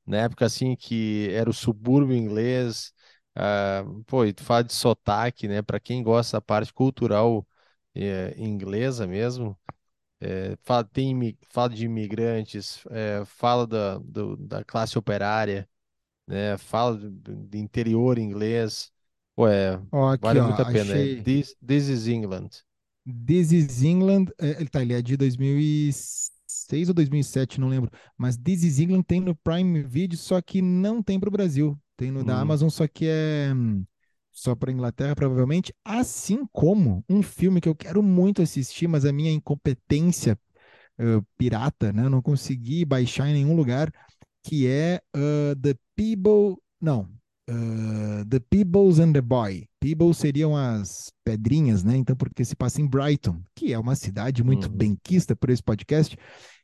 na 0.05 0.17
época 0.19 0.45
assim 0.45 0.75
que 0.75 1.29
era 1.31 1.49
o 1.49 1.53
subúrbio 1.53 2.15
inglês. 2.15 2.93
ah, 3.35 3.83
pô, 4.07 4.25
e 4.25 4.33
tu 4.33 4.43
fala 4.43 4.63
de 4.63 4.73
sotaque, 4.73 5.47
né? 5.47 5.61
Para 5.61 5.79
quem 5.79 6.03
gosta 6.03 6.37
da 6.37 6.41
parte 6.41 6.73
cultural 6.73 7.47
eh, 7.95 8.35
inglesa 8.37 9.07
mesmo, 9.07 9.57
eh, 10.21 10.57
fala, 10.63 10.83
tem, 10.85 11.37
fala 11.49 11.69
de 11.69 11.85
imigrantes, 11.85 12.83
eh, 12.91 13.23
fala 13.25 13.67
da, 13.67 13.97
do- 13.99 14.37
da 14.37 14.63
classe 14.63 14.97
operária 14.99 15.69
né? 16.27 16.57
Fala 16.57 16.97
do 16.97 17.57
interior 17.57 18.17
inglês. 18.19 18.91
Pô, 19.35 19.47
é, 19.47 19.81
Ó, 19.91 20.07
aqui, 20.11 20.37
vale 20.37 20.39
ó, 20.39 20.43
muito 20.43 20.61
a 20.61 20.65
pena. 20.65 20.95
É 20.95 21.07
achei. 21.07 21.23
This, 21.23 21.55
This 21.65 21.87
is 21.89 22.07
England. 22.07 22.63
This 23.05 23.51
is 23.51 23.83
England, 23.83 24.27
é, 24.39 24.51
ele 24.61 24.69
tá, 24.69 24.81
ele 24.81 24.93
é 24.93 25.01
de 25.01 25.17
2006 25.17 26.87
ou 26.87 26.93
2007, 26.93 27.59
não 27.59 27.67
lembro. 27.67 27.89
Mas 28.17 28.37
This 28.37 28.63
is 28.63 28.79
England 28.79 29.03
tem 29.03 29.19
no 29.19 29.35
Prime 29.35 29.81
Video, 29.83 30.17
só 30.17 30.39
que 30.41 30.61
não 30.61 31.01
tem 31.01 31.19
para 31.19 31.29
o 31.29 31.31
Brasil. 31.31 31.79
Tem 31.97 32.11
no 32.11 32.23
da 32.23 32.39
Hum, 32.39 32.39
Amazon, 32.39 32.69
só 32.69 32.87
que 32.87 33.05
é 33.07 33.49
só 34.31 34.55
para 34.55 34.71
Inglaterra, 34.71 35.15
provavelmente. 35.15 35.73
Assim 35.83 36.45
como 36.51 37.03
um 37.09 37.21
filme 37.21 37.61
que 37.61 37.69
eu 37.69 37.75
quero 37.75 38.01
muito 38.01 38.41
assistir, 38.41 38.87
mas 38.87 39.05
a 39.05 39.11
minha 39.11 39.31
incompetência 39.31 40.37
eh, 40.97 41.21
pirata, 41.37 41.91
né? 41.91 42.07
Não 42.09 42.21
consegui 42.21 42.85
baixar 42.85 43.27
em 43.27 43.33
nenhum 43.33 43.55
lugar, 43.55 43.91
que 44.43 44.67
é 44.67 45.01
uh, 45.15 45.55
The 45.59 45.75
People. 45.95 46.61
Não. 46.79 47.09
uh, 47.49 48.25
the 48.29 48.39
Peebles 48.39 48.99
and 48.99 49.13
the 49.13 49.21
Boy. 49.21 49.67
Peebles 49.79 50.17
seriam 50.17 50.55
as 50.55 51.11
pedrinhas, 51.23 51.83
né? 51.83 51.97
Então, 51.97 52.15
porque 52.15 52.45
se 52.45 52.55
passa 52.55 52.81
em 52.81 52.87
Brighton, 52.87 53.41
que 53.55 53.73
é 53.73 53.79
uma 53.79 53.95
cidade 53.95 54.43
muito 54.43 54.67
uhum, 54.67 54.77
benquista 54.77 55.35
por 55.35 55.49
esse 55.49 55.63
podcast, 55.63 56.15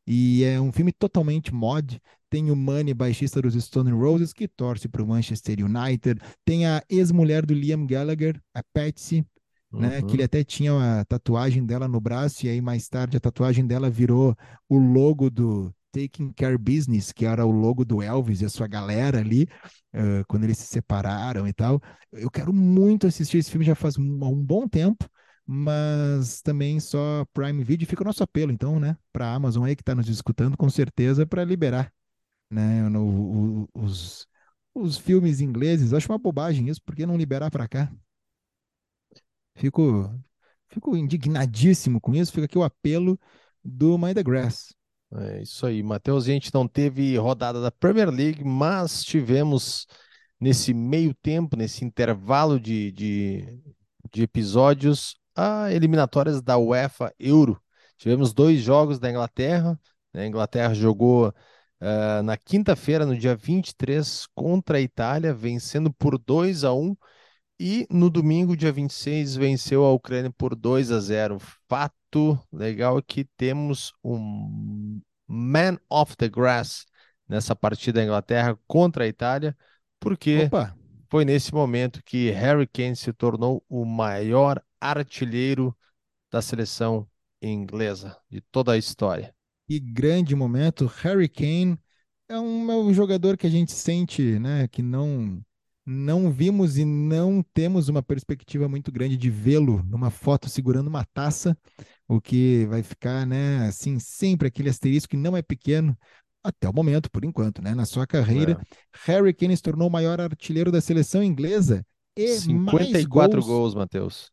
e 0.07 0.43
é 0.43 0.59
um 0.59 0.71
filme 0.71 0.93
totalmente 0.93 1.53
mod. 1.53 2.01
Tem 2.29 2.49
o 2.49 2.55
Manny, 2.55 2.93
baixista 2.93 3.41
dos 3.41 3.61
Stone 3.61 3.91
Roses, 3.91 4.33
que 4.33 4.47
torce 4.47 4.87
para 4.87 5.03
o 5.03 5.07
Manchester 5.07 5.57
United. 5.63 6.21
Tem 6.45 6.65
a 6.65 6.81
ex-mulher 6.89 7.45
do 7.45 7.53
Liam 7.53 7.85
Gallagher, 7.85 8.41
a 8.53 8.61
Patsy, 8.73 9.25
né? 9.71 10.01
Que 10.01 10.13
ele 10.13 10.19
uhum. 10.19 10.25
até 10.25 10.43
tinha 10.43 10.99
a 10.99 11.05
tatuagem 11.05 11.65
dela 11.65 11.87
no 11.87 11.99
braço, 11.99 12.45
e 12.45 12.49
aí 12.49 12.61
mais 12.61 12.87
tarde 12.87 13.17
a 13.17 13.19
tatuagem 13.19 13.65
dela 13.65 13.89
virou 13.89 14.35
o 14.69 14.77
logo 14.77 15.29
do 15.29 15.73
Taking 15.91 16.31
Care 16.33 16.57
Business, 16.57 17.11
que 17.11 17.25
era 17.25 17.45
o 17.45 17.51
logo 17.51 17.83
do 17.83 18.01
Elvis 18.01 18.41
e 18.41 18.45
a 18.45 18.49
sua 18.49 18.67
galera 18.67 19.19
ali, 19.19 19.47
eh, 19.93 20.23
quando 20.27 20.43
eles 20.43 20.57
se 20.57 20.67
separaram 20.67 21.47
e 21.47 21.53
tal. 21.53 21.81
Eu 22.11 22.29
quero 22.29 22.53
muito 22.53 23.07
assistir 23.07 23.39
esse 23.39 23.49
filme 23.49 23.65
já 23.65 23.75
faz 23.75 23.97
um, 23.97 24.03
um 24.03 24.45
bom 24.45 24.67
tempo, 24.67 25.09
mas 25.47 26.41
também 26.41 26.79
só 26.79 27.25
Prime 27.33 27.63
Video 27.63 27.87
fica 27.87 28.03
o 28.03 28.05
nosso 28.05 28.23
apelo, 28.23 28.51
então, 28.51 28.79
né? 28.79 28.97
Para 29.13 29.27
a 29.29 29.35
Amazon 29.35 29.65
aí 29.65 29.75
que 29.75 29.81
está 29.81 29.95
nos 29.95 30.09
escutando, 30.09 30.57
com 30.57 30.69
certeza, 30.69 31.25
para 31.27 31.43
liberar, 31.45 31.93
né? 32.51 32.89
no- 32.89 33.63
o- 33.65 33.69
os, 33.75 34.27
os 34.75 34.97
filmes 34.97 35.41
ingleses. 35.41 35.93
Acho 35.93 36.11
uma 36.11 36.19
bobagem 36.19 36.69
isso, 36.69 36.81
por 36.83 36.95
que 36.95 37.05
não 37.07 37.17
liberar 37.17 37.51
para 37.51 37.67
cá? 37.67 37.91
Fico, 39.55 40.09
fico 40.69 40.95
indignadíssimo 40.95 41.99
com 41.99 42.13
isso. 42.15 42.31
Fica 42.31 42.45
aqui 42.45 42.57
o 42.57 42.63
apelo 42.63 43.19
do 43.63 43.97
Mind 43.97 44.15
the 44.15 44.23
Grass. 44.23 44.73
É 45.13 45.41
isso 45.41 45.65
aí, 45.65 45.81
Matheus. 45.83 46.25
A 46.25 46.27
gente 46.31 46.53
não 46.53 46.67
teve 46.67 47.15
rodada 47.17 47.61
da 47.61 47.71
Premier 47.71 48.09
League, 48.09 48.43
mas 48.43 49.03
tivemos 49.03 49.87
nesse 50.39 50.73
meio 50.73 51.13
tempo, 51.15 51.55
nesse 51.55 51.83
intervalo 51.85 52.59
de, 52.59 52.91
de, 52.91 53.59
de 54.13 54.21
episódios, 54.23 55.15
a 55.37 55.71
eliminatórias 55.71 56.41
da 56.41 56.57
UEFA 56.57 57.13
Euro. 57.19 57.61
Tivemos 57.97 58.33
dois 58.33 58.59
jogos 58.59 58.99
da 58.99 59.09
Inglaterra. 59.09 59.79
né? 60.13 60.23
A 60.23 60.27
Inglaterra 60.27 60.73
jogou 60.73 61.33
ah, 61.79 62.21
na 62.23 62.35
quinta-feira, 62.35 63.05
no 63.05 63.15
dia 63.17 63.35
23, 63.35 64.25
contra 64.33 64.77
a 64.77 64.81
Itália, 64.81 65.33
vencendo 65.33 65.93
por 65.93 66.17
2 66.17 66.63
a 66.63 66.73
1. 66.73 66.95
E 67.59 67.87
no 67.89 68.09
domingo, 68.09 68.55
dia 68.55 68.71
26, 68.71 69.35
venceu 69.35 69.83
a 69.83 69.93
Ucrânia 69.93 70.31
por 70.31 70.55
2 70.55 70.91
a 70.91 70.99
0. 70.99 71.39
Fato 71.67 72.39
legal 72.51 72.99
é 72.99 73.01
que 73.01 73.23
temos 73.23 73.93
um 74.03 75.01
Man 75.27 75.77
of 75.89 76.15
the 76.17 76.29
Grass 76.29 76.85
nessa 77.27 77.55
partida 77.55 77.99
da 77.99 78.05
Inglaterra 78.05 78.57
contra 78.67 79.03
a 79.03 79.07
Itália, 79.07 79.55
porque 79.99 80.45
Opa, 80.45 80.75
foi 81.09 81.25
nesse 81.25 81.53
momento 81.53 82.01
que 82.03 82.29
Harry 82.31 82.67
Kane 82.67 82.95
se 82.95 83.11
tornou 83.11 83.63
o 83.67 83.83
maior 83.83 84.61
artilheiro 84.79 85.75
da 86.31 86.41
seleção 86.41 87.07
inglesa 87.41 88.17
de 88.29 88.41
toda 88.41 88.73
a 88.73 88.77
história. 88.77 89.33
que 89.67 89.79
grande 89.79 90.35
momento. 90.35 90.85
Harry 90.85 91.29
Kane 91.29 91.77
é 92.29 92.39
um, 92.39 92.71
é 92.71 92.75
um 92.75 92.93
jogador 92.93 93.37
que 93.37 93.47
a 93.47 93.49
gente 93.49 93.71
sente, 93.71 94.39
né, 94.39 94.67
que 94.67 94.81
não 94.81 95.41
não 95.89 96.29
vimos 96.29 96.77
e 96.77 96.83
não 96.83 97.41
temos 97.53 97.87
uma 97.87 98.03
perspectiva 98.03 98.67
muito 98.67 98.91
grande 98.91 99.15
de 99.15 99.29
vê-lo 99.29 99.81
numa 99.83 100.09
foto 100.09 100.49
segurando 100.49 100.87
uma 100.87 101.05
taça, 101.05 101.57
o 102.05 102.19
que 102.19 102.65
vai 102.65 102.83
ficar, 102.83 103.25
né, 103.25 103.65
assim, 103.67 103.97
sempre 103.97 104.49
aquele 104.49 104.67
asterisco 104.67 105.11
que 105.11 105.15
não 105.15 105.37
é 105.37 105.41
pequeno 105.41 105.97
até 106.43 106.67
o 106.67 106.73
momento, 106.73 107.09
por 107.09 107.23
enquanto, 107.23 107.61
né, 107.61 107.73
na 107.73 107.85
sua 107.85 108.05
carreira. 108.05 108.59
É. 108.61 108.77
Harry 109.05 109.33
Kane 109.33 109.55
se 109.55 109.63
tornou 109.63 109.87
o 109.87 109.91
maior 109.91 110.19
artilheiro 110.19 110.73
da 110.73 110.81
seleção 110.81 111.23
inglesa 111.23 111.85
e 112.17 112.53
mais 112.53 112.89
54 112.89 113.39
gols, 113.39 113.45
gols, 113.45 113.75
Matheus. 113.75 114.31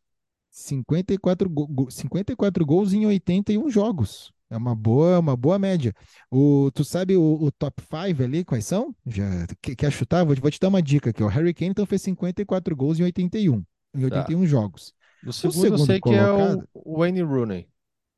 54, 0.57 1.49
go- 1.49 1.67
go- 1.67 1.91
54 1.91 2.65
gols 2.65 2.93
em 2.93 3.05
81 3.05 3.69
jogos. 3.69 4.31
É 4.49 4.55
uma 4.57 4.75
boa, 4.75 5.19
uma 5.19 5.35
boa 5.35 5.59
média. 5.59 5.93
O, 6.31 6.71
tu 6.73 6.83
sabe 6.85 7.17
o, 7.17 7.21
o 7.43 7.51
top 7.51 7.81
5 7.81 8.23
ali, 8.23 8.45
quais 8.45 8.65
são? 8.65 8.95
Já, 9.05 9.25
que- 9.61 9.75
quer 9.75 9.91
chutar? 9.91 10.23
Vou, 10.25 10.35
te- 10.35 10.41
vou 10.41 10.51
te 10.51 10.59
dar 10.59 10.69
uma 10.69 10.81
dica 10.81 11.09
aqui. 11.09 11.23
O 11.23 11.27
Harry 11.27 11.53
Kane 11.53 11.71
então 11.71 11.85
fez 11.85 12.01
54 12.03 12.75
gols 12.75 12.99
em 12.99 13.03
81, 13.03 13.63
em 13.93 14.01
Tá. 14.01 14.05
81 14.05 14.45
jogos. 14.47 14.93
O 15.23 15.33
O 15.45 15.51
segundo 15.51 15.73
eu 15.73 15.77
segundo 15.77 15.85
sei 15.85 15.99
que 16.01 16.13
é 16.13 16.31
o 16.31 16.63
colocado, 16.63 16.69
Wayne 16.85 17.21
Rooney. 17.21 17.67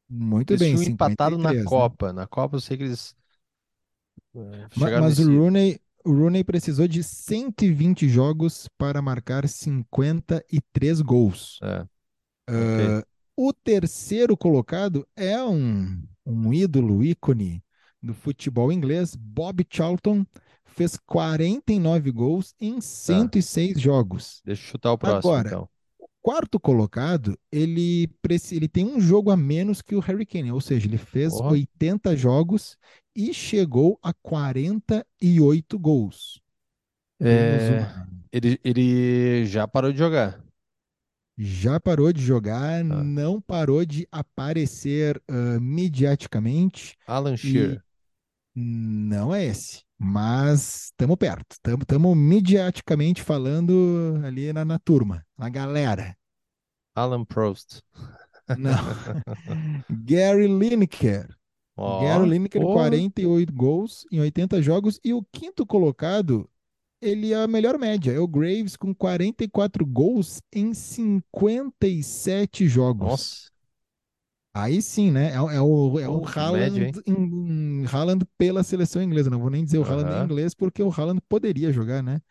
muito 0.10 0.54
Eles 0.54 0.60
bem, 0.60 0.76
tinham 0.76 0.84
empatado 0.84 1.38
na 1.38 1.54
53, 1.54 1.72
né? 1.74 1.90
Copa. 1.90 2.14
Na 2.14 2.28
Copa 2.28 2.58
eu 2.58 2.62
sei 2.62 2.78
que 2.78 2.84
eles 2.84 3.16
é, 4.36 4.70
Ma- 4.76 4.90
chegaram 4.90 5.04
Mas 5.04 5.20
o. 5.20 5.24
Rooney, 5.26 5.80
o 6.06 6.12
Rooney 6.12 6.44
precisou 6.44 6.88
de 6.88 7.04
120 7.04 8.08
jogos 8.08 8.70
para 8.78 9.02
marcar 9.02 9.48
53 9.48 11.02
gols. 11.02 11.62
É, 11.62 11.86
ok. 12.48 12.56
Ah, 12.56 13.04
o 13.36 13.54
terceiro 13.54 14.36
colocado 14.36 15.08
é 15.16 15.42
um, 15.44 16.02
um 16.26 16.54
ídolo, 16.54 17.04
ícone 17.04 17.64
do 18.02 18.14
futebol 18.14 18.72
inglês, 18.72 19.16
Bob 19.16 19.66
Charlton, 19.70 20.26
fez 20.66 20.98
49 21.06 22.12
gols 22.12 22.54
em 22.60 22.76
Tá. 22.76 22.82
106 22.82 23.80
jogos. 23.80 24.42
Deixa 24.46 24.62
eu 24.64 24.68
chutar 24.68 24.92
o 24.92 24.98
próximo, 24.98 25.34
Agora, 25.34 25.48
então. 25.50 25.70
quarto 26.22 26.60
colocado, 26.60 27.38
ele, 27.52 28.10
ele 28.52 28.68
tem 28.68 28.86
um 28.86 29.00
jogo 29.00 29.32
a 29.32 29.38
menos 29.38 29.82
que 29.82 29.96
o 29.96 30.00
Harry 30.00 30.26
Kane, 30.26 30.52
ou 30.52 30.62
seja, 30.62 30.88
ele 30.88 30.98
fez 30.98 31.34
Ó, 31.34 31.52
80 31.52 32.16
jogos 32.16 32.78
e 33.16 33.34
chegou 33.34 34.00
a 34.02 34.14
48 34.14 35.80
gols. 35.80 36.42
É, 37.20 37.92
ele, 38.32 38.60
ele 38.64 39.46
já 39.46 39.68
parou 39.68 39.92
de 39.92 39.98
jogar. 39.98 40.47
Já 41.38 41.80
parou 41.80 42.12
de 42.12 42.22
jogar, 42.22 42.84
Tá. 42.84 43.04
não 43.04 43.40
parou 43.40 43.86
de 43.86 44.08
aparecer 44.12 45.22
ah, 45.28 45.60
mediaticamente 45.60 46.98
Alan 47.06 47.38
Shearer. 47.38 47.84
não 48.56 49.34
é 49.36 49.46
esse, 49.46 49.84
mas 50.00 50.86
estamos 50.86 51.16
perto, 51.16 51.54
estamos 51.54 52.18
mediaticamente 52.18 53.22
falando 53.22 54.20
ali 54.26 54.52
na, 54.52 54.66
na 54.66 54.80
turma, 54.80 55.24
na 55.38 55.48
galera. 55.50 56.18
Alan 56.96 57.24
Prost. 57.24 57.82
Não, 58.58 58.72
Gary 59.90 60.48
Lineker. 60.48 61.28
Gary 61.78 62.24
Ó, 62.24 62.26
Lineker, 62.26 62.62
pô, 62.62 62.74
48 62.74 63.54
gols 63.54 64.06
em 64.12 64.20
80 64.20 64.62
jogos. 64.64 65.00
E 65.04 65.14
o 65.14 65.24
quinto 65.32 65.66
colocado, 65.66 66.50
ele 67.02 67.34
é 67.34 67.36
a 67.38 67.48
melhor 67.48 67.78
média. 67.78 68.12
É 68.12 68.20
o 68.20 68.28
Graves 68.28 68.76
com 68.76 68.94
44 68.94 69.86
gols 69.86 70.42
em 70.54 70.74
57 70.74 72.68
jogos. 72.68 73.08
nossa, 73.08 73.52
Aí 74.54 74.82
sim, 74.82 75.12
né? 75.12 75.32
É, 75.32 75.36
é 75.36 75.62
o, 75.62 76.00
é 76.00 76.10
o 76.10 76.22
média? 76.52 76.90
Haaland, 76.90 77.02
em, 77.06 77.86
Haaland 77.86 78.26
pela 78.38 78.64
seleção 78.64 79.02
inglesa. 79.02 79.30
Não 79.30 79.40
vou 79.40 79.52
nem 79.52 79.64
dizer 79.64 79.78
o 79.78 79.84
Haaland 79.84 80.12
em 80.14 80.14
Aham, 80.14 80.26
inglês, 80.26 80.54
porque 80.56 80.82
o 80.82 80.92
Haaland 80.92 81.22
poderia 81.30 81.72
jogar, 81.72 82.02
né? 82.02 82.22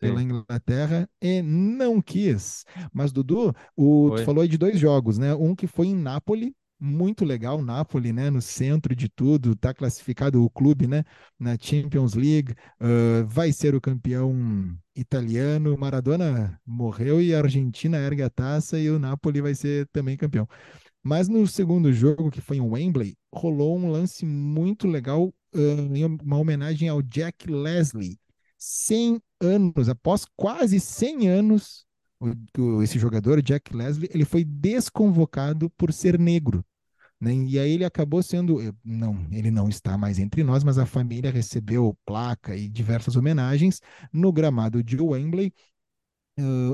pela 0.00 0.22
Inglaterra 0.22 1.08
e 1.20 1.42
não 1.42 2.02
quis. 2.02 2.64
Mas, 2.92 3.12
Dudu, 3.12 3.54
o, 3.76 4.12
tu 4.16 4.22
falou 4.24 4.42
aí 4.42 4.48
de 4.48 4.58
dois 4.58 4.78
jogos, 4.78 5.16
né? 5.18 5.34
Um 5.34 5.54
que 5.54 5.66
foi 5.66 5.86
em 5.88 5.94
Nápoles, 5.94 6.52
muito 6.78 7.24
legal, 7.24 7.62
Napoli, 7.62 8.12
né, 8.12 8.30
no 8.30 8.42
centro 8.42 8.94
de 8.94 9.08
tudo, 9.08 9.52
está 9.52 9.72
classificado 9.72 10.42
o 10.44 10.50
clube, 10.50 10.86
né, 10.86 11.04
na 11.38 11.56
Champions 11.58 12.14
League, 12.14 12.52
uh, 12.80 13.26
vai 13.26 13.52
ser 13.52 13.74
o 13.74 13.80
campeão 13.80 14.34
italiano, 14.94 15.76
Maradona 15.76 16.60
morreu 16.66 17.20
e 17.20 17.34
a 17.34 17.38
Argentina 17.38 17.98
ergue 17.98 18.22
a 18.22 18.30
taça 18.30 18.78
e 18.78 18.90
o 18.90 18.98
Napoli 18.98 19.40
vai 19.40 19.54
ser 19.54 19.86
também 19.88 20.16
campeão. 20.16 20.48
Mas 21.02 21.28
no 21.28 21.46
segundo 21.46 21.92
jogo, 21.92 22.30
que 22.30 22.40
foi 22.40 22.56
em 22.56 22.60
Wembley, 22.60 23.16
rolou 23.32 23.78
um 23.78 23.90
lance 23.90 24.26
muito 24.26 24.88
legal, 24.88 25.32
em 25.94 26.04
uma 26.04 26.36
homenagem 26.36 26.88
ao 26.88 27.00
Jack 27.00 27.48
Leslie. 27.50 28.18
100 28.58 29.20
anos, 29.40 29.88
após 29.88 30.26
quase 30.36 30.80
100 30.80 31.28
anos, 31.28 31.86
o, 32.20 32.82
esse 32.82 32.98
jogador, 32.98 33.42
Jack 33.42 33.74
Leslie, 33.74 34.10
ele 34.12 34.24
foi 34.24 34.44
desconvocado 34.44 35.70
por 35.70 35.92
ser 35.92 36.18
negro. 36.18 36.64
Né? 37.20 37.32
E 37.34 37.58
aí 37.58 37.72
ele 37.72 37.84
acabou 37.84 38.22
sendo, 38.22 38.60
eh, 38.60 38.72
não, 38.84 39.26
ele 39.32 39.50
não 39.50 39.68
está 39.68 39.96
mais 39.96 40.18
entre 40.18 40.42
nós, 40.42 40.62
mas 40.62 40.78
a 40.78 40.86
família 40.86 41.30
recebeu 41.30 41.96
placa 42.04 42.54
e 42.56 42.68
diversas 42.68 43.16
homenagens 43.16 43.80
no 44.12 44.32
gramado 44.32 44.82
de 44.82 45.00
Wembley, 45.00 45.52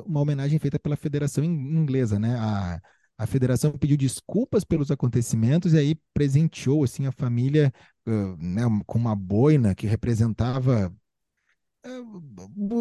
uma 0.07 0.21
homenagem 0.21 0.59
feita 0.59 0.79
pela 0.79 0.97
Federação 0.97 1.45
Inglesa, 1.45 2.19
né? 2.19 2.37
A, 2.37 2.81
a 3.19 3.27
federação 3.27 3.73
pediu 3.73 3.97
desculpas 3.97 4.65
pelos 4.65 4.91
acontecimentos 4.91 5.75
e 5.75 5.79
aí 5.79 5.95
presenteou 6.13 6.83
assim 6.83 7.07
a 7.07 7.13
família 7.13 7.73
uh, 8.07 8.37
né, 8.37 8.63
com 8.87 8.99
uma 8.99 9.15
boina 9.15 9.75
que 9.75 9.87
representava 9.87 10.93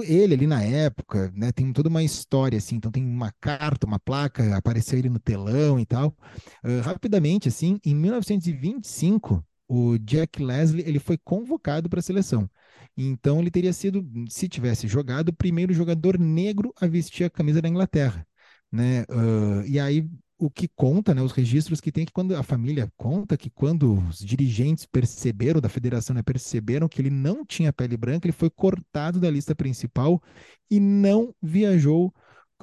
ele 0.03 0.33
ali 0.33 0.47
na 0.47 0.63
época, 0.63 1.31
né, 1.35 1.51
tem 1.51 1.71
toda 1.73 1.89
uma 1.89 2.03
história 2.03 2.57
assim, 2.57 2.75
então 2.75 2.91
tem 2.91 3.03
uma 3.03 3.31
carta, 3.39 3.87
uma 3.87 3.99
placa, 3.99 4.55
apareceu 4.55 4.99
ele 4.99 5.09
no 5.09 5.19
telão 5.19 5.79
e 5.79 5.85
tal. 5.85 6.15
Uh, 6.63 6.81
rapidamente 6.83 7.47
assim, 7.47 7.79
em 7.85 7.95
1925, 7.95 9.45
o 9.67 9.97
Jack 9.97 10.43
Leslie, 10.43 10.83
ele 10.87 10.99
foi 10.99 11.17
convocado 11.17 11.89
para 11.89 11.99
a 11.99 12.03
seleção. 12.03 12.49
Então 12.95 13.39
ele 13.39 13.49
teria 13.49 13.73
sido, 13.73 14.05
se 14.29 14.47
tivesse 14.47 14.87
jogado, 14.87 15.29
o 15.29 15.33
primeiro 15.33 15.73
jogador 15.73 16.19
negro 16.19 16.73
a 16.79 16.87
vestir 16.87 17.23
a 17.23 17.29
camisa 17.29 17.61
da 17.61 17.69
Inglaterra, 17.69 18.27
né? 18.71 19.03
Uh, 19.03 19.65
e 19.65 19.79
aí 19.79 20.07
o 20.41 20.49
que 20.49 20.67
conta, 20.67 21.13
né, 21.13 21.21
os 21.21 21.33
registros 21.33 21.79
que 21.79 21.91
tem 21.91 22.03
que 22.03 22.11
quando 22.11 22.35
a 22.35 22.41
família 22.41 22.91
conta 22.97 23.37
que 23.37 23.51
quando 23.51 23.93
os 24.09 24.17
dirigentes 24.17 24.87
perceberam 24.87 25.61
da 25.61 25.69
federação, 25.69 26.15
né, 26.15 26.23
perceberam 26.23 26.89
que 26.89 26.99
ele 26.99 27.11
não 27.11 27.45
tinha 27.45 27.71
pele 27.71 27.95
branca, 27.95 28.25
ele 28.25 28.33
foi 28.33 28.49
cortado 28.49 29.19
da 29.19 29.29
lista 29.29 29.53
principal 29.53 30.19
e 30.67 30.79
não 30.79 31.31
viajou 31.39 32.11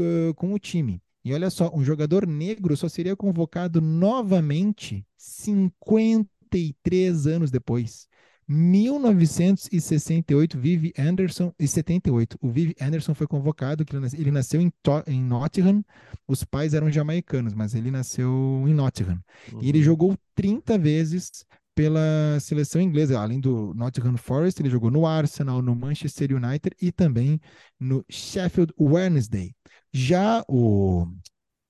uh, 0.00 0.34
com 0.34 0.52
o 0.52 0.58
time. 0.58 1.00
E 1.24 1.32
olha 1.32 1.50
só, 1.50 1.70
um 1.72 1.84
jogador 1.84 2.26
negro 2.26 2.76
só 2.76 2.88
seria 2.88 3.14
convocado 3.14 3.80
novamente 3.80 5.06
53 5.16 7.28
anos 7.28 7.52
depois. 7.52 8.08
1968, 8.48 10.58
Vivi 10.58 10.92
Anderson, 10.98 11.52
e 11.58 11.68
78, 11.68 12.38
o 12.40 12.50
Vivi 12.50 12.74
Anderson 12.80 13.14
foi 13.14 13.26
convocado, 13.26 13.84
que 13.84 13.94
ele 13.94 14.30
nasceu 14.30 14.58
em, 14.60 14.72
em 15.06 15.22
Nottingham, 15.22 15.84
os 16.26 16.42
pais 16.44 16.72
eram 16.72 16.90
jamaicanos, 16.90 17.52
mas 17.52 17.74
ele 17.74 17.90
nasceu 17.90 18.64
em 18.66 18.72
Nottingham. 18.72 19.20
Uhum. 19.52 19.62
E 19.62 19.68
ele 19.68 19.76
uhum. 19.78 19.84
jogou 19.84 20.16
30 20.34 20.78
vezes 20.78 21.44
pela 21.74 22.40
seleção 22.40 22.80
inglesa, 22.80 23.20
além 23.20 23.38
do 23.38 23.74
Nottingham 23.74 24.16
Forest, 24.16 24.60
ele 24.60 24.70
jogou 24.70 24.90
no 24.90 25.06
Arsenal, 25.06 25.62
no 25.62 25.76
Manchester 25.76 26.34
United 26.34 26.74
e 26.80 26.90
também 26.90 27.38
no 27.78 28.02
Sheffield 28.08 28.72
Wednesday. 28.80 29.54
Já 29.92 30.42
o, 30.48 31.06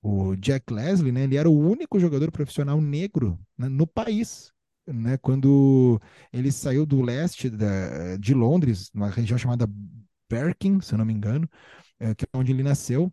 o 0.01 0.35
Jack 0.37 0.73
Leslie, 0.73 1.11
né, 1.11 1.25
ele 1.25 1.35
era 1.35 1.49
o 1.49 1.59
único 1.59 1.99
jogador 1.99 2.31
profissional 2.31 2.79
negro 2.81 3.37
né, 3.57 3.67
no 3.67 3.85
país 3.85 4.51
né, 4.93 5.17
quando 5.17 5.99
ele 6.31 6.51
saiu 6.51 6.85
do 6.85 7.01
leste 7.01 7.49
da, 7.49 8.17
de 8.17 8.33
Londres, 8.33 8.89
numa 8.93 9.09
região 9.09 9.37
chamada 9.37 9.67
Berkin, 10.29 10.79
se 10.81 10.93
eu 10.93 10.97
não 10.97 11.05
me 11.05 11.13
engano, 11.13 11.49
é, 11.99 12.13
que 12.15 12.25
é 12.25 12.37
onde 12.37 12.51
ele 12.51 12.63
nasceu. 12.63 13.11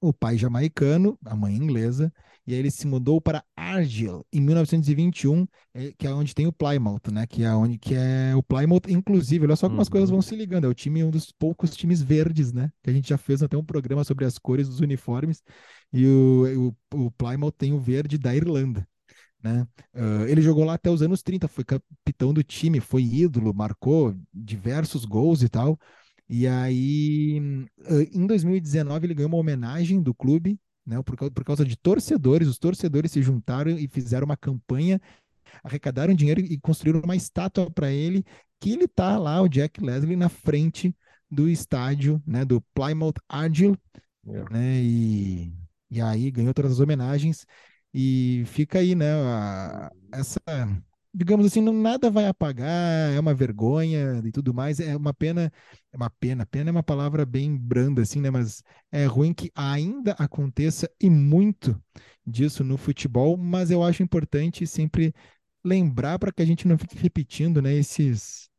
O 0.00 0.12
pai 0.12 0.36
jamaicano, 0.36 1.18
a 1.24 1.34
mãe 1.34 1.54
inglesa, 1.54 2.12
e 2.46 2.52
aí 2.52 2.60
ele 2.60 2.70
se 2.70 2.86
mudou 2.86 3.20
para 3.20 3.42
Argyll 3.56 4.24
em 4.32 4.40
1921, 4.40 5.46
é, 5.74 5.92
que 5.98 6.06
é 6.06 6.12
onde 6.12 6.34
tem 6.34 6.46
o 6.46 6.52
Plymouth, 6.52 7.10
né? 7.10 7.26
Que 7.26 7.42
é 7.42 7.52
onde 7.52 7.76
que 7.76 7.94
é 7.94 8.34
o 8.36 8.42
Plymouth, 8.42 8.82
inclusive, 8.88 9.46
olha 9.46 9.56
só 9.56 9.66
como 9.66 9.76
uhum. 9.76 9.82
as 9.82 9.88
coisas 9.88 10.10
vão 10.10 10.22
se 10.22 10.36
ligando. 10.36 10.64
É 10.64 10.68
o 10.68 10.74
time, 10.74 11.02
um 11.02 11.10
dos 11.10 11.32
poucos 11.32 11.74
times 11.74 12.02
verdes, 12.02 12.52
né? 12.52 12.70
Que 12.82 12.90
a 12.90 12.92
gente 12.92 13.08
já 13.08 13.18
fez 13.18 13.42
até 13.42 13.56
um 13.56 13.64
programa 13.64 14.04
sobre 14.04 14.24
as 14.24 14.38
cores 14.38 14.68
dos 14.68 14.80
uniformes. 14.80 15.42
E 15.92 16.06
o, 16.06 16.74
o, 16.94 17.06
o 17.06 17.10
Plymouth 17.12 17.52
tem 17.52 17.72
o 17.72 17.80
verde 17.80 18.16
da 18.16 18.36
Irlanda. 18.36 18.86
Né? 19.46 19.64
Uh, 19.94 20.26
ele 20.26 20.42
jogou 20.42 20.64
lá 20.64 20.74
até 20.74 20.90
os 20.90 21.02
anos 21.02 21.22
30, 21.22 21.46
foi 21.46 21.62
capitão 21.62 22.34
do 22.34 22.42
time, 22.42 22.80
foi 22.80 23.04
ídolo, 23.04 23.54
marcou 23.54 24.12
diversos 24.34 25.04
gols 25.04 25.42
e 25.42 25.48
tal. 25.48 25.78
E 26.28 26.48
aí, 26.48 27.40
uh, 27.88 28.00
em 28.12 28.26
2019, 28.26 29.06
ele 29.06 29.14
ganhou 29.14 29.30
uma 29.30 29.38
homenagem 29.38 30.02
do 30.02 30.12
clube, 30.12 30.58
né, 30.84 31.00
por, 31.00 31.16
por 31.30 31.44
causa 31.44 31.64
de 31.64 31.76
torcedores. 31.76 32.48
Os 32.48 32.58
torcedores 32.58 33.12
se 33.12 33.22
juntaram 33.22 33.70
e 33.78 33.86
fizeram 33.86 34.24
uma 34.24 34.36
campanha, 34.36 35.00
arrecadaram 35.62 36.12
dinheiro 36.12 36.40
e 36.40 36.58
construíram 36.58 37.00
uma 37.00 37.14
estátua 37.14 37.70
para 37.70 37.92
ele, 37.92 38.24
que 38.60 38.72
ele 38.72 38.88
tá 38.88 39.16
lá, 39.16 39.40
o 39.40 39.48
Jack 39.48 39.80
Leslie, 39.80 40.16
na 40.16 40.28
frente 40.28 40.92
do 41.30 41.48
estádio, 41.48 42.20
né, 42.26 42.44
do 42.44 42.60
Plymouth 42.74 43.14
Argyle, 43.28 43.78
yeah. 44.26 44.50
né, 44.50 44.82
e, 44.82 45.52
e 45.88 46.00
aí 46.00 46.32
ganhou 46.32 46.52
todas 46.52 46.72
as 46.72 46.80
homenagens. 46.80 47.46
E 47.98 48.44
fica 48.44 48.78
aí, 48.78 48.94
né? 48.94 49.10
A, 49.10 49.90
essa, 50.12 50.38
digamos 51.14 51.46
assim, 51.46 51.62
não, 51.62 51.72
nada 51.72 52.10
vai 52.10 52.26
apagar, 52.28 53.10
é 53.10 53.18
uma 53.18 53.32
vergonha 53.32 54.20
e 54.22 54.30
tudo 54.30 54.52
mais. 54.52 54.78
É 54.80 54.94
uma 54.94 55.14
pena, 55.14 55.50
é 55.90 55.96
uma 55.96 56.10
pena. 56.10 56.44
Pena 56.44 56.68
é 56.68 56.72
uma 56.72 56.82
palavra 56.82 57.24
bem 57.24 57.56
branda, 57.56 58.02
assim, 58.02 58.20
né? 58.20 58.28
Mas 58.28 58.62
é 58.92 59.06
ruim 59.06 59.32
que 59.32 59.50
ainda 59.54 60.12
aconteça 60.18 60.90
e 61.00 61.08
muito 61.08 61.74
disso 62.26 62.62
no 62.62 62.76
futebol. 62.76 63.34
Mas 63.38 63.70
eu 63.70 63.82
acho 63.82 64.02
importante 64.02 64.66
sempre 64.66 65.14
lembrar 65.64 66.18
para 66.18 66.30
que 66.30 66.42
a 66.42 66.46
gente 66.46 66.68
não 66.68 66.76
fique 66.76 66.98
repetindo, 66.98 67.62
né? 67.62 67.74
Esses, 67.74 68.50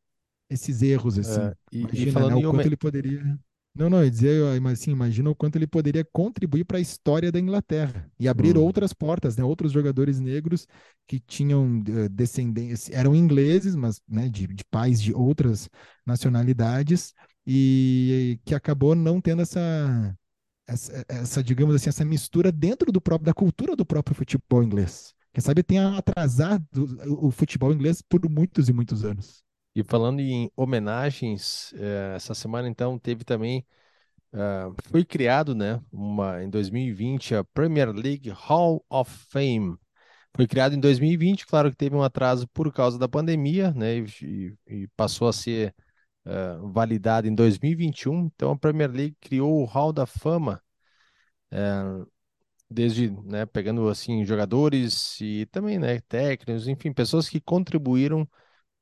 esses 0.50 0.82
erros, 0.82 1.20
assim. 1.20 1.42
É, 1.42 1.54
e, 1.72 1.82
Imagina, 1.82 2.10
e 2.10 2.12
falando 2.12 2.40
né, 2.40 2.48
o 2.48 2.52
quanto 2.52 2.66
ele 2.66 2.78
poderia. 2.78 3.40
Não, 3.78 3.92
não, 3.92 4.04
eu 4.04 4.10
dizia, 4.10 4.32
assim, 4.72 4.92
imagina 4.92 5.30
o 5.30 5.36
quanto 5.36 5.56
ele 5.56 5.68
poderia 5.68 6.04
contribuir 6.04 6.66
para 6.66 6.80
a 6.80 6.82
história 6.82 7.32
da 7.32 7.40
Inglaterra 7.40 8.10
e 8.20 8.28
abrir 8.28 8.58
hum. 8.58 8.64
outras 8.64 8.92
portas, 8.92 9.38
né? 9.38 9.44
Outros 9.44 9.72
jogadores 9.72 10.20
negros 10.20 10.68
que 11.06 11.20
tinham 11.20 11.80
uh, 11.80 12.10
descendência, 12.10 12.96
eram 12.96 13.16
ingleses, 13.16 13.76
mas 13.76 14.02
né, 14.08 14.30
de, 14.30 14.48
de 14.48 14.66
pais 14.66 15.00
de 15.00 15.14
outras 15.14 15.70
nacionalidades 16.06 17.14
e 17.46 18.40
que 18.44 18.56
acabou 18.56 18.96
não 18.96 19.22
tendo 19.22 19.44
essa, 19.44 20.18
essa, 20.68 21.06
essa, 21.08 21.44
digamos 21.44 21.76
assim, 21.76 21.90
essa 21.90 22.04
mistura 22.04 22.52
dentro 22.52 22.92
do 22.92 23.00
próprio 23.00 23.28
da 23.28 23.34
cultura 23.34 23.76
do 23.76 23.86
próprio 23.86 24.16
futebol 24.16 24.64
inglês. 24.64 25.14
Quem 25.32 25.42
sabe 25.42 25.62
tenha 25.62 25.96
atrasado 25.98 26.66
o 27.22 27.30
futebol 27.30 27.72
inglês 27.72 28.02
por 28.02 28.28
muitos 28.28 28.70
e 28.70 28.74
muitos 28.74 29.06
anos. 29.06 29.47
E 29.78 29.84
falando 29.84 30.20
em 30.22 30.52
homenagens, 30.56 31.72
eh, 31.76 32.14
essa 32.16 32.34
semana 32.34 32.68
então 32.68 32.98
teve 32.98 33.24
também, 33.24 33.64
uh, 34.34 34.76
foi 34.90 35.06
criado, 35.06 35.54
né, 35.54 35.80
uma, 35.92 36.44
em 36.44 36.50
2020, 36.50 37.36
a 37.36 37.44
Premier 37.44 37.92
League 37.92 38.28
Hall 38.32 38.84
of 38.90 39.12
Fame. 39.30 39.78
Foi 40.36 40.48
criado 40.48 40.74
em 40.76 40.80
2020, 40.80 41.46
claro 41.46 41.70
que 41.70 41.78
teve 41.78 41.96
um 41.96 42.02
atraso 42.02 42.48
por 42.50 42.74
causa 42.74 42.98
da 42.98 43.08
pandemia, 43.08 43.72
né, 43.72 44.00
e, 44.00 44.58
e 44.68 44.88
passou 44.98 45.28
a 45.28 45.34
ser 45.34 45.76
uh, 46.26 46.72
validado 46.72 47.28
em 47.28 47.36
2021. 47.36 48.26
Então 48.36 48.52
a 48.54 48.58
Premier 48.58 48.90
League 48.92 49.18
criou 49.22 49.62
o 49.62 49.66
Hall 49.66 49.94
da 49.94 50.08
Fama, 50.08 50.60
uh, 51.54 52.08
desde, 52.70 53.12
né, 53.24 53.46
pegando 53.46 53.88
assim 53.90 54.26
jogadores 54.26 55.22
e 55.22 55.46
também, 55.52 55.78
né, 55.80 56.00
técnicos, 56.02 56.68
enfim, 56.68 56.92
pessoas 56.94 57.30
que 57.30 57.40
contribuíram 57.40 58.28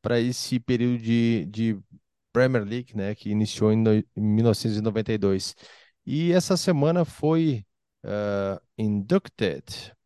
para 0.05 0.19
esse 0.19 0.59
período 0.59 0.99
de, 1.01 1.45
de 1.45 1.79
Premier 2.31 2.63
League, 2.63 2.95
né, 2.95 3.15
que 3.15 3.31
iniciou 3.31 3.73
em, 3.73 3.77
no, 3.77 3.91
em 3.91 4.05
1992. 4.15 5.55
E 6.05 6.31
essa 6.31 6.55
semana 6.55 7.03
foi 7.03 7.65
uh, 8.03 8.61
inducted 8.77 9.65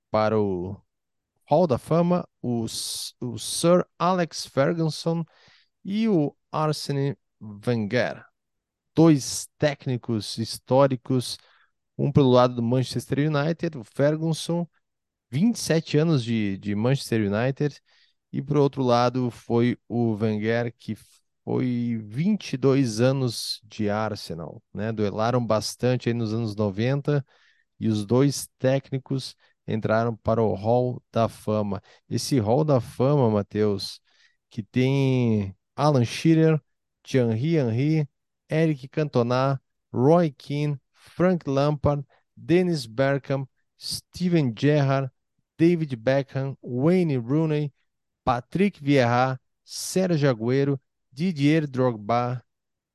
para 0.09 0.39
o 0.39 0.81
Hall 1.49 1.67
da 1.67 1.77
Fama 1.77 2.25
o, 2.41 2.63
o 3.19 3.37
Sir 3.37 3.85
Alex 3.99 4.45
Ferguson 4.45 5.25
e 5.83 6.07
o 6.07 6.33
Arsene 6.49 7.17
Wenger, 7.67 8.23
dois 8.95 9.49
técnicos 9.57 10.37
históricos, 10.37 11.37
um 11.97 12.09
pelo 12.09 12.31
lado 12.31 12.55
do 12.55 12.63
Manchester 12.63 13.29
United, 13.29 13.77
o 13.77 13.83
Ferguson, 13.83 14.65
27 15.29 15.97
anos 15.97 16.23
de, 16.23 16.57
de 16.57 16.73
Manchester 16.73 17.29
United, 17.29 17.81
e 18.31 18.41
por 18.41 18.57
outro 18.57 18.83
lado, 18.83 19.31
foi 19.31 19.77
o 19.87 20.13
Wenger, 20.13 20.73
que 20.77 20.95
foi 21.43 21.99
22 22.03 23.01
anos 23.01 23.61
de 23.63 23.89
Arsenal, 23.89 24.61
né? 24.73 24.91
Duelaram 24.91 25.45
bastante 25.45 26.09
aí 26.09 26.13
nos 26.13 26.33
anos 26.33 26.55
90 26.55 27.25
e 27.79 27.87
os 27.87 28.05
dois 28.05 28.47
técnicos 28.59 29.35
entraram 29.67 30.15
para 30.17 30.41
o 30.43 30.53
Hall 30.53 31.01
da 31.11 31.27
Fama. 31.27 31.81
Esse 32.09 32.39
Hall 32.39 32.63
da 32.63 32.79
Fama, 32.81 33.29
Matheus, 33.29 34.01
que 34.49 34.63
tem 34.63 35.55
Alan 35.75 36.05
Shearer, 36.05 36.61
Thierry 37.03 37.55
Henry, 37.57 38.09
Eric 38.49 38.87
Cantona, 38.89 39.61
Roy 39.91 40.31
Keane, 40.31 40.79
Frank 40.91 41.49
Lampard, 41.49 42.05
Dennis 42.35 42.85
Bergkamp, 42.85 43.47
Steven 43.79 44.53
Gerrard, 44.55 45.09
David 45.57 45.95
Beckham, 45.95 46.57
Wayne 46.61 47.17
Rooney, 47.17 47.71
Patrick 48.29 48.79
Vieira, 48.83 49.39
Sérgio 49.63 50.29
Agüero, 50.29 50.79
Didier 51.11 51.67
Drogba, 51.67 52.43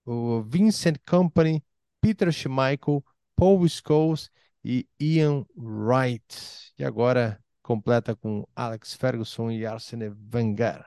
o 0.06 0.42
Vincent 0.42 0.96
Company, 1.04 1.60
Peter 2.00 2.30
Schmeichel, 2.32 3.04
Paul 3.34 3.66
Scholes 3.68 4.30
e 4.62 4.86
Ian 5.00 5.44
Wright. 5.56 6.72
E 6.78 6.84
agora 6.84 7.42
completa 7.62 8.14
com 8.14 8.46
Alex 8.54 8.94
Ferguson 8.94 9.50
e 9.50 9.66
Arsene 9.66 10.12
Wenger. 10.32 10.84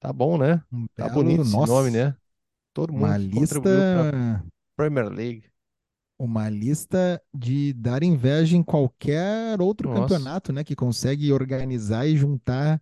Tá 0.00 0.12
bom, 0.12 0.36
né? 0.36 0.64
Um 0.72 0.86
Tá 0.96 1.08
belo, 1.08 1.10
bonito 1.10 1.42
esse 1.42 1.56
nossa, 1.56 1.66
nome, 1.66 1.90
né? 1.90 2.16
Todo 2.72 2.92
uma 2.92 3.10
mundo 3.10 3.18
que 3.18 3.28
contribuiu 3.28 3.84
para 3.84 4.00
a 4.02 4.04
lista, 4.04 4.44
Premier 4.76 5.08
League. 5.08 5.50
uma 6.18 6.48
lista 6.50 7.22
de 7.32 7.72
dar 7.72 8.02
inveja 8.02 8.56
em 8.56 8.62
qualquer 8.62 9.60
outro 9.60 9.88
Nossa. 9.88 10.18
campeonato, 10.18 10.52
né, 10.52 10.62
que 10.64 10.76
consegue 10.76 11.32
organizar 11.32 12.06
e 12.06 12.16
juntar, 12.16 12.80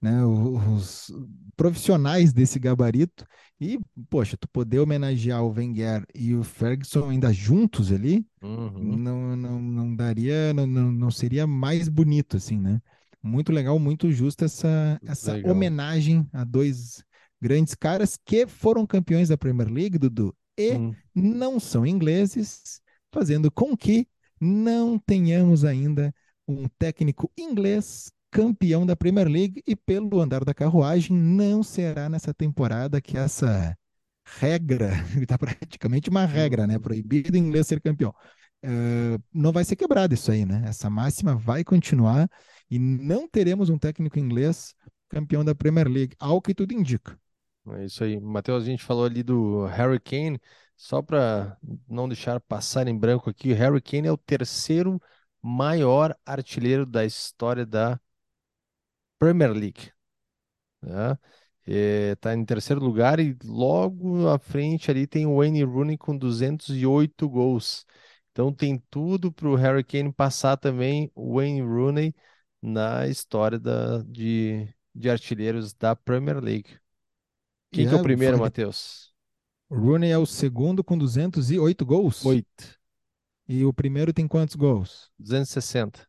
né, 0.00 0.24
os 0.24 1.12
profissionais 1.56 2.32
desse 2.32 2.58
gabarito. 2.58 3.26
E, 3.60 3.78
poxa, 4.08 4.36
tu 4.36 4.48
poder 4.48 4.78
homenagear 4.78 5.42
o 5.44 5.52
Wenger 5.52 6.04
e 6.14 6.34
o 6.34 6.42
Ferguson 6.42 7.10
ainda 7.10 7.32
juntos 7.32 7.92
ali, 7.92 8.26
Uhum. 8.42 8.96
não, 8.96 9.36
não, 9.36 9.60
não 9.60 9.94
daria, 9.96 10.54
não, 10.54 10.66
não, 10.66 11.10
seria 11.10 11.46
mais 11.46 11.88
bonito, 11.88 12.38
assim, 12.38 12.58
né? 12.58 12.80
Muito 13.22 13.52
legal, 13.52 13.78
muito 13.78 14.10
justa 14.10 14.46
essa, 14.46 14.98
essa 15.04 15.34
Legal. 15.34 15.52
homenagem 15.52 16.26
a 16.32 16.42
dois 16.42 17.04
grandes 17.40 17.74
caras 17.74 18.18
que 18.24 18.46
foram 18.46 18.86
campeões 18.86 19.28
da 19.28 19.36
Premier 19.36 19.68
League, 19.70 19.98
Dudu, 19.98 20.34
e 20.56 20.72
Hum. 20.72 20.94
não 21.14 21.60
são 21.60 21.86
ingleses, 21.86 22.80
fazendo 23.12 23.50
com 23.50 23.76
que 23.76 24.06
não 24.40 24.98
tenhamos 24.98 25.64
ainda 25.64 26.14
um 26.48 26.66
técnico 26.78 27.30
inglês 27.36 28.10
campeão 28.30 28.86
da 28.86 28.96
Premier 28.96 29.28
League 29.28 29.62
e 29.66 29.74
pelo 29.74 30.20
andar 30.20 30.44
da 30.44 30.54
carruagem 30.54 31.16
não 31.16 31.62
será 31.62 32.08
nessa 32.08 32.32
temporada 32.32 33.00
que 33.00 33.16
essa 33.16 33.76
regra, 34.38 34.90
está 35.20 35.36
praticamente 35.38 36.10
uma 36.10 36.24
regra, 36.26 36.66
né? 36.66 36.78
Proibido 36.78 37.34
o 37.34 37.38
inglês 37.38 37.66
ser 37.66 37.80
campeão. 37.80 38.14
Eh, 38.62 39.18
não 39.32 39.52
vai 39.52 39.64
ser 39.64 39.76
quebrado 39.76 40.14
isso 40.14 40.30
aí, 40.30 40.44
né? 40.44 40.62
Essa 40.66 40.90
máxima 40.90 41.34
vai 41.34 41.64
continuar 41.64 42.28
e 42.70 42.78
não 42.78 43.28
teremos 43.28 43.70
um 43.70 43.78
técnico 43.78 44.18
inglês 44.18 44.74
campeão 45.08 45.44
da 45.44 45.54
Premier 45.54 45.88
League, 45.88 46.14
ao 46.18 46.40
que 46.40 46.54
tudo 46.54 46.72
indica. 46.72 47.18
É 47.68 47.84
isso 47.84 48.04
aí. 48.04 48.20
Matheus, 48.20 48.62
a 48.62 48.66
gente 48.66 48.84
falou 48.84 49.04
ali 49.04 49.22
do 49.22 49.66
Harry 49.66 50.00
Kane, 50.00 50.40
só 50.76 51.02
para 51.02 51.58
não 51.88 52.08
deixar 52.08 52.40
passar 52.40 52.86
em 52.86 52.96
branco 52.96 53.28
aqui, 53.28 53.52
Harry 53.52 53.80
Kane 53.82 54.08
é 54.08 54.12
o 54.12 54.16
terceiro 54.16 55.00
maior 55.42 56.16
artilheiro 56.24 56.86
da 56.86 57.04
história 57.04 57.66
da 57.66 58.00
Premier 59.20 59.52
League. 59.54 59.92
Né? 60.82 61.18
Está 61.66 62.34
em 62.34 62.44
terceiro 62.44 62.82
lugar 62.84 63.20
e 63.20 63.36
logo 63.44 64.28
à 64.28 64.38
frente 64.38 64.90
ali 64.90 65.06
tem 65.06 65.26
o 65.26 65.36
Wayne 65.38 65.62
Rooney 65.64 65.98
com 65.98 66.16
208 66.16 67.28
gols. 67.28 67.86
Então 68.32 68.52
tem 68.52 68.78
tudo 68.90 69.32
para 69.32 69.48
o 69.48 69.54
Harry 69.56 69.84
Kane 69.84 70.12
passar 70.12 70.56
também 70.56 71.10
o 71.14 71.36
Wayne 71.36 71.62
Rooney 71.62 72.14
na 72.62 73.06
história 73.08 73.58
da, 73.58 74.02
de, 74.02 74.68
de 74.94 75.10
artilheiros 75.10 75.72
da 75.74 75.94
Premier 75.96 76.40
League. 76.42 76.78
Quem 77.72 77.86
que 77.86 77.94
é 77.94 77.96
o 77.96 78.00
É, 78.00 78.02
primeiro, 78.02 78.38
foi- 78.38 78.44
Matheus? 78.46 79.14
Rooney 79.70 80.10
é 80.10 80.18
o 80.18 80.26
segundo 80.26 80.84
com 80.84 80.98
208 80.98 81.86
gols. 81.86 82.24
Oito. 82.24 82.80
E 83.48 83.64
o 83.66 83.72
primeiro 83.74 84.14
tem 84.14 84.26
quantos 84.26 84.54
gols? 84.56 85.10
260. 85.18 86.08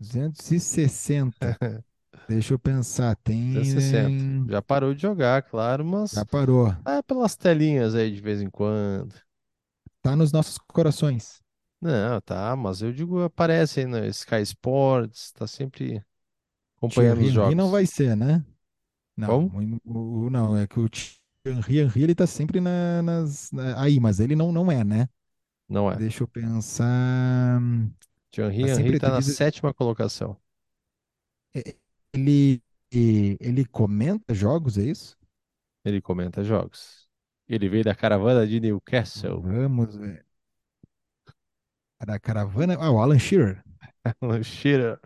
260. 0.00 1.58
Deixa 2.30 2.54
eu 2.54 2.58
pensar, 2.58 3.16
tem. 3.16 3.54
260. 3.54 4.52
Já 4.52 4.62
parou 4.62 4.94
de 4.94 5.02
jogar, 5.02 5.42
claro, 5.42 5.84
mas 5.84 6.12
Já 6.12 6.24
parou. 6.24 6.68
é 6.86 7.02
pelas 7.02 7.34
telinhas 7.36 7.94
aí 7.94 8.10
de 8.14 8.20
vez 8.20 8.40
em 8.40 8.48
quando. 8.48 9.12
Tá 10.00 10.14
nos 10.14 10.32
nossos 10.32 10.56
corações. 10.58 11.42
Não, 11.80 12.20
tá, 12.20 12.54
mas 12.56 12.82
eu 12.82 12.92
digo, 12.92 13.22
aparece 13.22 13.80
aí 13.80 13.86
no 13.86 14.04
Sky 14.06 14.42
Sports, 14.42 15.32
tá 15.32 15.46
sempre 15.46 16.04
acompanhando 16.76 17.18
Thierry 17.18 17.28
os 17.28 17.28
Henry 17.28 17.34
jogos. 17.34 17.56
não 17.56 17.70
vai 17.70 17.86
ser, 17.86 18.16
né? 18.16 18.44
Não, 19.16 19.50
Como? 19.50 19.80
o- 19.84 20.26
o- 20.26 20.30
não, 20.30 20.56
é 20.56 20.66
que 20.66 20.78
o 20.78 20.88
Thierry 20.88 21.80
Henry 21.80 22.02
ele 22.02 22.14
tá 22.14 22.26
sempre 22.26 22.60
na- 22.60 23.02
nas, 23.02 23.50
na- 23.50 23.82
aí, 23.82 23.98
mas 23.98 24.20
ele 24.20 24.36
não, 24.36 24.52
não 24.52 24.70
é, 24.70 24.84
né? 24.84 25.08
Não 25.68 25.90
é. 25.90 25.96
Deixa 25.96 26.22
eu 26.22 26.28
pensar. 26.28 27.60
Thierry 28.30 28.62
Mas 28.62 28.78
Henry 28.78 28.98
tá 28.98 29.10
na 29.10 29.18
diz- 29.20 29.36
sétima 29.36 29.74
colocação. 29.74 30.36
Ele, 32.12 32.62
ele 32.92 33.64
comenta 33.64 34.34
jogos, 34.34 34.76
é 34.78 34.82
isso? 34.82 35.16
Ele 35.84 36.00
comenta 36.00 36.42
jogos. 36.42 37.08
Ele 37.48 37.68
veio 37.68 37.84
da 37.84 37.94
caravana 37.94 38.46
de 38.46 38.60
Newcastle. 38.60 39.40
Vamos 39.40 39.96
ver. 39.96 40.24
Da 42.06 42.18
caravana. 42.18 42.76
Ah, 42.78 42.90
o 42.90 42.98
Alan 43.00 43.18
Shearer. 43.18 43.62
Alan 44.20 44.42
Shearer. 44.42 45.00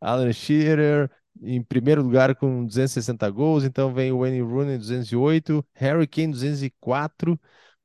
Alan 0.00 0.32
Shearer 0.32 1.10
em 1.42 1.62
primeiro 1.62 2.02
lugar 2.02 2.34
com 2.36 2.64
260 2.64 3.30
gols. 3.30 3.64
Então 3.64 3.92
vem 3.92 4.12
o 4.12 4.20
Wayne 4.20 4.40
Rooney 4.40 4.78
208, 4.78 5.64
Harry 5.74 6.06
Kane 6.06 6.32
204. 6.32 7.38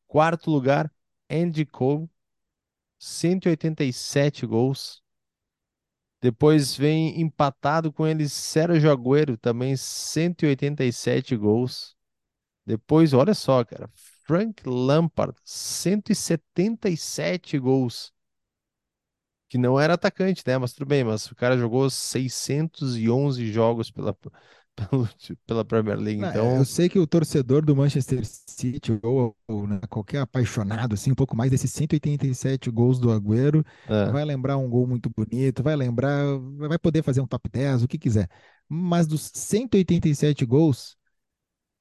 Quarto 0.08 0.50
lugar, 0.50 0.92
Andy 1.30 1.66
Cole 1.66 2.10
187 3.00 4.46
gols. 4.46 5.02
Depois 6.26 6.76
vem 6.76 7.22
empatado 7.22 7.94
com 7.94 8.08
ele 8.08 8.28
Sérgio 8.28 8.92
Agüero, 8.92 9.38
também 9.38 9.78
187 9.78 11.38
gols. 11.38 11.96
Depois, 12.66 13.14
olha 13.14 13.36
só, 13.36 13.64
cara, 13.64 13.88
Frank 14.26 14.68
Lampard, 14.68 15.38
177 15.44 17.60
gols. 17.60 18.12
Que 19.50 19.58
não 19.60 19.80
era 19.80 19.94
atacante, 19.94 20.44
né? 20.48 20.58
Mas 20.58 20.74
tudo 20.74 20.88
bem, 20.88 21.04
mas 21.04 21.28
o 21.28 21.36
cara 21.36 21.58
jogou 21.58 21.90
611 21.90 23.52
jogos 23.52 23.92
pela, 23.92 24.18
pela 25.46 25.64
Premier 25.66 25.98
League. 25.98 26.22
Então, 26.22 26.58
Eu 26.58 26.66
sei 26.66 26.90
que 26.90 27.00
o 27.00 27.08
torcedor 27.08 27.66
do 27.66 27.76
Manchester 27.76 28.22
City, 28.26 29.00
ou, 29.04 29.36
ou, 29.48 29.68
né, 29.68 29.80
qualquer 29.90 30.20
apaixonado, 30.20 30.94
assim, 30.94 31.12
um 31.12 31.16
pouco 31.16 31.36
mais 31.36 31.52
desses 31.52 31.72
187 31.72 32.70
gols 32.70 33.00
do 33.00 33.12
Agüero, 33.12 33.64
é, 33.88 34.12
vai 34.12 34.26
lembrar 34.26 34.58
um 34.58 34.70
gol 34.70 34.86
muito 34.88 35.10
bonito, 35.10 35.64
vai 35.64 35.76
lembrar, 35.76 36.24
vai 36.58 36.78
poder 36.78 37.04
fazer 37.04 37.22
um 37.22 37.28
top 37.28 37.50
10, 37.50 37.84
o 37.84 37.88
que 37.88 37.98
quiser. 37.98 38.30
Mas 38.68 39.08
dos 39.08 39.32
187 39.34 40.46
gols, 40.46 40.98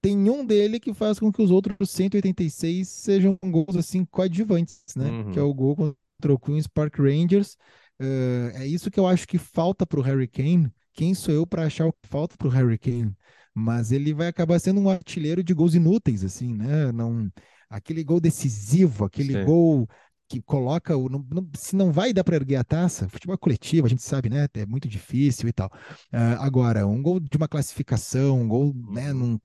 tem 0.00 0.28
um 0.30 0.44
dele 0.44 0.78
que 0.78 0.92
faz 0.92 1.18
com 1.18 1.32
que 1.32 1.42
os 1.42 1.50
outros 1.50 1.90
186 1.90 2.88
sejam 2.88 3.38
gols 3.44 3.76
assim 3.76 4.04
coadjuvantes, 4.04 4.82
né? 4.96 5.14
Que 5.30 5.38
é 5.38 5.42
Uhum. 5.42 5.48
o 5.50 5.54
gol 5.54 5.76
contra 5.76 6.32
o 6.34 6.38
Queen's 6.38 6.66
Park 6.66 6.98
Rangers. 6.98 7.56
Eh, 7.98 8.52
é 8.56 8.66
isso 8.66 8.90
que 8.90 9.00
eu 9.00 9.06
acho 9.06 9.26
que 9.26 9.38
falta 9.38 9.86
para 9.86 9.98
o 10.00 10.02
Harry 10.02 10.28
Kane. 10.28 10.70
Quem 10.94 11.14
sou 11.14 11.34
eu 11.34 11.46
para 11.46 11.66
achar 11.66 11.86
o 11.86 11.92
que 11.92 12.08
falta 12.08 12.36
para 12.36 12.46
o 12.48 12.50
Harry 12.50 12.78
Kane? 12.78 13.14
Mas 13.54 13.92
ele 13.92 14.12
vai 14.14 14.28
acabar 14.28 14.58
sendo 14.60 14.80
um 14.80 14.88
artilheiro 14.90 15.42
de 15.42 15.54
gols 15.54 15.74
inúteis, 15.74 16.24
assim, 16.24 16.54
né? 16.54 16.90
Não, 16.92 17.30
aquele 17.68 18.02
gol 18.04 18.20
decisivo, 18.20 19.04
aquele 19.04 19.36
Sim. 19.36 19.36
gol 19.36 19.88
que 20.28 20.40
coloca 20.42 20.96
o. 20.96 21.08
não- 21.08 21.24
não- 21.30 21.50
se 21.56 21.76
não 21.76 21.92
vai 21.92 22.12
dar 22.12 22.24
para 22.24 22.36
erguer 22.36 22.56
a 22.56 22.64
taça, 22.64 23.08
futebol 23.08 23.34
é 23.34 23.38
coletivo, 23.38 23.86
a 23.86 23.90
gente 23.90 24.02
sabe, 24.02 24.28
né? 24.30 24.46
É 24.54 24.66
muito 24.66 24.88
difícil 24.88 25.48
e 25.48 25.52
tal. 25.52 25.70
Ah, 26.12 26.44
agora, 26.44 26.86
um 26.86 27.02
gol 27.02 27.20
de 27.20 27.36
uma 27.36 27.48
classificação, 27.48 28.40
um 28.40 28.48
gol, 28.48 28.72
né, 28.88 29.12
Uhum. 29.12 29.12
num 29.12 29.38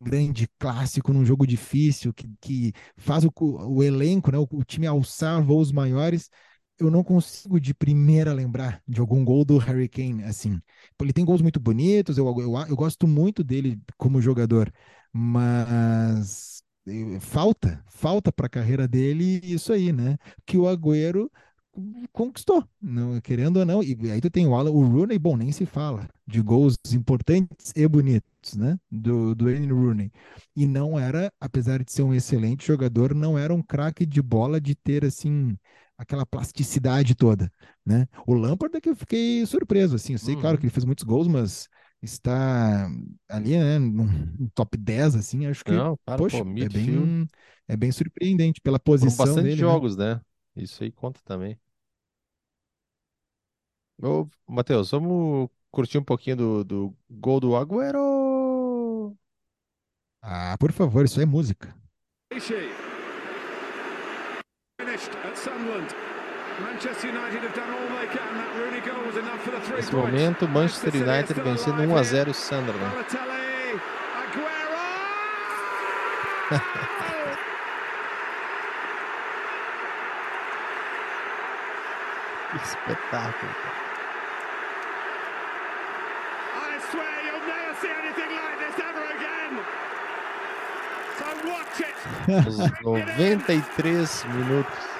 grande 0.00 0.48
clássico, 0.58 1.12
num 1.12 1.24
jogo 1.24 1.46
difícil, 1.46 2.12
que, 2.14 2.28
que 2.40 2.72
faz 2.96 3.24
o, 3.24 3.32
o 3.40 3.82
elenco, 3.82 4.30
né, 4.30 4.38
o, 4.38 4.46
o 4.52 4.64
time 4.64 4.86
alçar 4.86 5.42
voos 5.42 5.72
maiores. 5.72 6.30
Eu 6.78 6.90
não 6.90 7.02
consigo 7.02 7.60
de 7.60 7.74
primeira 7.74 8.32
lembrar 8.32 8.80
de 8.86 9.00
algum 9.00 9.24
gol 9.24 9.44
do 9.44 9.58
Harry 9.58 9.88
Kane, 9.88 10.22
assim. 10.24 10.60
Ele 11.00 11.12
tem 11.12 11.24
gols 11.24 11.42
muito 11.42 11.58
bonitos, 11.58 12.16
eu, 12.18 12.26
eu, 12.40 12.56
eu 12.68 12.76
gosto 12.76 13.06
muito 13.08 13.42
dele 13.42 13.80
como 13.96 14.20
jogador, 14.22 14.72
mas 15.12 16.62
falta, 17.20 17.84
falta 17.90 18.32
para 18.32 18.46
a 18.46 18.48
carreira 18.48 18.86
dele 18.88 19.40
isso 19.42 19.72
aí, 19.72 19.92
né? 19.92 20.16
Que 20.46 20.56
o 20.56 20.68
Agüero 20.68 21.30
conquistou, 22.12 22.64
não, 22.80 23.20
querendo 23.20 23.58
ou 23.58 23.66
não. 23.66 23.82
E 23.82 23.96
aí 24.10 24.20
tu 24.20 24.30
tem 24.30 24.46
o 24.46 24.54
Alan, 24.54 24.70
o 24.70 24.82
Rooney, 24.86 25.18
bom, 25.18 25.36
nem 25.36 25.52
se 25.52 25.66
fala, 25.66 26.08
de 26.26 26.40
gols 26.40 26.76
importantes 26.92 27.72
e 27.74 27.86
bonitos, 27.86 28.54
né? 28.56 28.78
Do, 28.90 29.34
do 29.34 29.44
Wayne 29.46 29.72
Rooney. 29.72 30.12
E 30.54 30.66
não 30.66 30.98
era, 30.98 31.32
apesar 31.40 31.82
de 31.82 31.92
ser 31.92 32.02
um 32.02 32.14
excelente 32.14 32.66
jogador, 32.66 33.14
não 33.14 33.38
era 33.38 33.52
um 33.54 33.62
craque 33.62 34.04
de 34.04 34.20
bola 34.20 34.60
de 34.60 34.74
ter, 34.74 35.04
assim, 35.04 35.56
aquela 35.96 36.24
plasticidade 36.24 37.14
toda, 37.14 37.50
né? 37.84 38.06
O 38.26 38.34
Lampard 38.34 38.76
é 38.76 38.80
que 38.80 38.88
eu 38.88 38.96
fiquei 38.96 39.44
surpreso, 39.46 39.96
assim, 39.96 40.12
eu 40.12 40.18
sei, 40.18 40.34
uhum. 40.34 40.40
claro, 40.40 40.58
que 40.58 40.64
ele 40.64 40.72
fez 40.72 40.84
muitos 40.84 41.04
gols, 41.04 41.26
mas 41.26 41.68
está 42.00 42.88
ali, 43.28 43.58
né, 43.58 43.78
no 43.78 44.08
top 44.54 44.76
10, 44.76 45.16
assim, 45.16 45.46
acho 45.46 45.64
que, 45.64 45.72
não, 45.72 45.98
cara, 46.06 46.18
poxa, 46.18 46.44
pô, 46.44 46.50
é 46.50 46.68
bem, 46.68 47.28
é 47.66 47.76
bem 47.76 47.90
surpreendente 47.90 48.60
pela 48.60 48.78
posição 48.78 49.10
Foram 49.10 49.34
bastante 49.34 49.44
dele, 49.44 49.56
né? 49.56 49.60
jogos, 49.60 49.96
né? 49.96 50.14
né? 50.14 50.20
Isso 50.62 50.82
aí 50.82 50.92
conta 50.92 51.20
também. 51.24 51.58
Ô, 54.00 54.28
Matheus, 54.46 54.92
vamos 54.92 55.50
curtir 55.72 55.98
um 55.98 56.04
pouquinho 56.04 56.36
do, 56.36 56.64
do 56.64 56.96
gol 57.10 57.40
do 57.40 57.56
Agüero? 57.56 59.16
Ah, 60.22 60.56
por 60.58 60.70
favor, 60.72 61.04
isso 61.04 61.20
é 61.20 61.26
música. 61.26 61.74
Nesse 69.76 69.94
momento, 69.94 70.48
Manchester 70.48 70.94
United 70.94 71.40
vencendo 71.40 71.82
1 71.82 71.96
a 71.96 72.02
0 72.02 72.30
o 72.30 72.34
Sunderland. 72.34 72.94
que 82.50 82.56
espetáculo, 82.56 83.52
cara. 83.62 83.87
Os 92.46 92.82
93 92.82 94.24
minutos. 94.24 94.98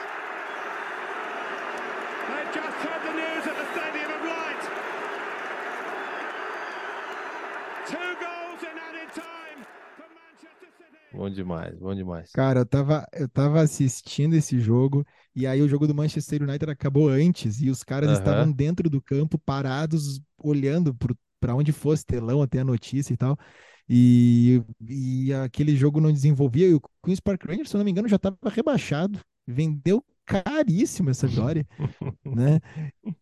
Bom 11.19 11.29
demais, 11.29 11.77
bom 11.77 11.95
demais. 11.95 12.31
Cara, 12.31 12.61
eu 12.61 12.67
tava, 12.67 13.05
eu 13.13 13.29
tava 13.29 13.61
assistindo 13.61 14.35
esse 14.35 14.61
jogo 14.61 15.05
e 15.35 15.49
aí 15.49 15.61
o 15.61 15.69
jogo 15.69 15.85
do 15.85 15.95
Manchester 15.95 16.43
United 16.43 16.71
acabou 16.71 17.09
antes 17.09 17.61
e 17.61 17.69
os 17.69 17.83
caras 17.83 18.11
uhum. 18.11 18.15
estavam 18.15 18.53
dentro 18.53 18.89
do 18.89 19.03
campo 19.03 19.37
parados 19.37 20.21
olhando 20.39 20.97
para 21.41 21.57
onde 21.57 21.73
fosse 21.73 22.07
telão 22.07 22.41
até 22.41 22.61
a 22.61 22.65
notícia 22.65 23.13
e 23.13 23.17
tal. 23.17 23.37
E, 23.89 24.63
e 24.87 25.33
aquele 25.33 25.75
jogo 25.77 26.01
não 26.01 26.13
desenvolvia. 26.13 26.69
E 26.69 26.75
o 26.75 26.81
Queen's 27.05 27.21
Park 27.21 27.45
Rangers, 27.45 27.71
se 27.71 27.77
eu 27.77 27.79
não 27.79 27.85
me 27.85 27.91
engano, 27.91 28.09
já 28.09 28.17
estava 28.17 28.37
rebaixado. 28.45 29.19
Vendeu 29.47 30.05
caríssimo 30.27 31.09
essa 31.09 31.27
vitória, 31.27 31.67
né? 32.25 32.61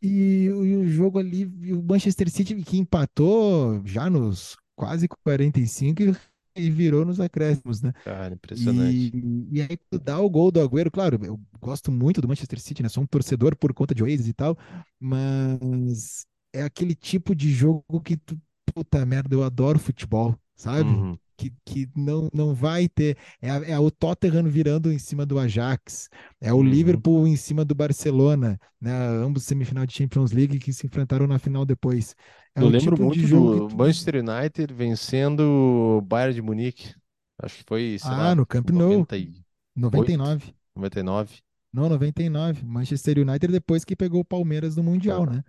E, 0.02 0.44
e, 0.44 0.50
o 0.50 0.88
jogo 0.88 1.20
ali, 1.20 1.44
o 1.72 1.82
Manchester 1.82 2.28
City 2.28 2.56
que 2.62 2.78
empatou 2.78 3.80
já 3.84 4.10
nos 4.10 4.56
quase 4.74 5.06
45 5.08 6.02
e, 6.02 6.16
e 6.56 6.70
virou 6.70 7.04
nos 7.04 7.20
acréscimos, 7.20 7.80
né? 7.80 7.92
Cara, 8.04 8.34
impressionante. 8.34 9.12
E, 9.14 9.48
e 9.52 9.62
aí 9.62 9.78
tu 9.88 10.00
dá 10.00 10.18
o 10.18 10.28
gol 10.28 10.50
do 10.50 10.60
Agüero, 10.60 10.90
claro, 10.90 11.24
eu 11.24 11.40
gosto 11.60 11.92
muito 11.92 12.20
do 12.20 12.26
Manchester 12.26 12.60
City, 12.60 12.82
né? 12.82 12.88
Sou 12.88 13.04
um 13.04 13.06
torcedor 13.06 13.56
por 13.56 13.72
conta 13.72 13.94
de 13.94 14.02
Oasis 14.02 14.26
e 14.26 14.32
tal, 14.32 14.58
mas 14.98 16.26
é 16.52 16.62
aquele 16.62 16.94
tipo 16.94 17.36
de 17.36 17.52
jogo 17.52 18.00
que 18.02 18.16
tu, 18.16 18.36
puta 18.74 19.06
merda, 19.06 19.34
eu 19.34 19.44
adoro 19.44 19.78
futebol, 19.78 20.36
sabe? 20.56 20.88
Uhum. 20.88 21.18
Que, 21.36 21.52
que 21.66 21.88
não, 21.94 22.30
não 22.32 22.54
vai 22.54 22.88
ter. 22.88 23.16
É, 23.42 23.72
é, 23.72 23.78
o 23.78 23.90
Tottenham 23.90 24.44
virando 24.44 24.90
em 24.90 24.98
cima 24.98 25.26
do 25.26 25.38
Ajax, 25.38 26.08
é 26.40 26.50
o 26.52 26.56
uhum. 26.56 26.62
Liverpool 26.62 27.26
em 27.26 27.36
cima 27.36 27.62
do 27.62 27.74
Barcelona, 27.74 28.58
né? 28.80 28.90
Ambos 29.22 29.44
semifinal 29.44 29.84
de 29.84 29.92
Champions 29.92 30.32
League 30.32 30.58
que 30.58 30.72
se 30.72 30.86
enfrentaram 30.86 31.26
na 31.26 31.38
final 31.38 31.66
depois. 31.66 32.16
É 32.54 32.62
Eu 32.62 32.68
lembro 32.68 32.96
tipo 32.96 33.04
muito 33.04 33.28
do 33.28 33.68
tu... 33.68 33.76
Manchester 33.76 34.24
United 34.24 34.72
vencendo 34.72 35.40
o 35.40 36.00
Bayern 36.00 36.34
de 36.34 36.40
Munique. 36.40 36.94
Acho 37.42 37.58
que 37.58 37.64
foi, 37.68 37.98
sei 38.00 38.10
ah, 38.10 38.16
lá, 38.16 38.34
no 38.34 38.46
Camp 38.46 38.70
Nou. 38.70 39.06
99. 39.76 40.54
99. 40.74 41.42
Não, 41.70 41.90
99. 41.90 42.64
Manchester 42.64 43.18
United 43.18 43.52
depois 43.52 43.84
que 43.84 43.94
pegou 43.94 44.20
o 44.20 44.24
Palmeiras 44.24 44.76
no 44.76 44.82
Mundial, 44.82 45.24
ah. 45.24 45.34
né? 45.34 45.44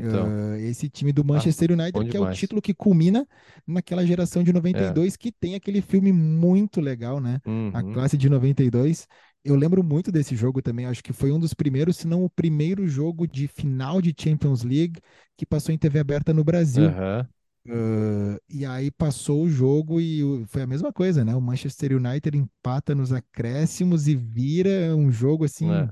Então, 0.00 0.28
uh, 0.28 0.56
esse 0.56 0.88
time 0.88 1.12
do 1.12 1.24
Manchester 1.24 1.70
ah, 1.70 1.74
United, 1.74 2.10
que 2.10 2.16
é 2.16 2.20
o 2.20 2.30
título 2.32 2.62
que 2.62 2.74
culmina 2.74 3.26
naquela 3.66 4.04
geração 4.06 4.42
de 4.42 4.52
92, 4.52 5.14
é. 5.14 5.16
que 5.16 5.32
tem 5.32 5.54
aquele 5.54 5.80
filme 5.80 6.12
muito 6.12 6.80
legal, 6.80 7.20
né? 7.20 7.40
Uhum. 7.46 7.70
A 7.72 7.82
classe 7.82 8.16
de 8.16 8.28
92. 8.28 9.06
Eu 9.44 9.54
lembro 9.54 9.82
muito 9.84 10.10
desse 10.10 10.34
jogo 10.34 10.60
também, 10.60 10.86
acho 10.86 11.04
que 11.04 11.12
foi 11.12 11.30
um 11.30 11.38
dos 11.38 11.54
primeiros, 11.54 11.98
se 11.98 12.08
não 12.08 12.24
o 12.24 12.30
primeiro 12.30 12.88
jogo 12.88 13.28
de 13.28 13.46
final 13.46 14.02
de 14.02 14.12
Champions 14.18 14.64
League 14.64 15.00
que 15.36 15.46
passou 15.46 15.72
em 15.72 15.78
TV 15.78 16.00
aberta 16.00 16.34
no 16.34 16.42
Brasil. 16.42 16.88
Uhum. 16.88 17.26
Uh, 17.68 18.38
e 18.48 18.64
aí 18.64 18.92
passou 18.92 19.42
o 19.42 19.50
jogo 19.50 20.00
e 20.00 20.44
foi 20.46 20.62
a 20.62 20.66
mesma 20.66 20.92
coisa, 20.92 21.24
né? 21.24 21.34
O 21.34 21.40
Manchester 21.40 21.96
United 21.96 22.36
empata 22.38 22.94
nos 22.94 23.12
acréscimos 23.12 24.06
e 24.06 24.14
vira 24.14 24.94
um 24.94 25.10
jogo 25.10 25.44
assim 25.44 25.70
é. 25.72 25.90